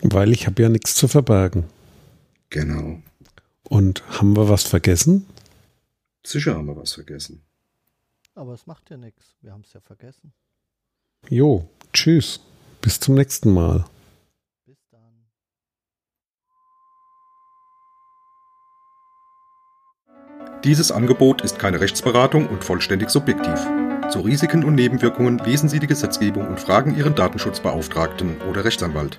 [0.03, 1.65] Weil ich habe ja nichts zu verbergen.
[2.51, 3.01] Genau.
[3.63, 5.27] Und haben wir was vergessen?
[6.27, 7.43] Sicher haben wir was vergessen.
[8.35, 9.37] Aber es macht ja nichts.
[9.41, 10.33] Wir haben es ja vergessen.
[11.29, 12.41] Jo, tschüss.
[12.81, 13.85] Bis zum nächsten Mal.
[14.67, 15.25] Bis dann.
[20.65, 23.59] Dieses Angebot ist keine Rechtsberatung und vollständig subjektiv.
[24.11, 29.19] Zu Risiken und Nebenwirkungen lesen Sie die Gesetzgebung und fragen Ihren Datenschutzbeauftragten oder Rechtsanwalt.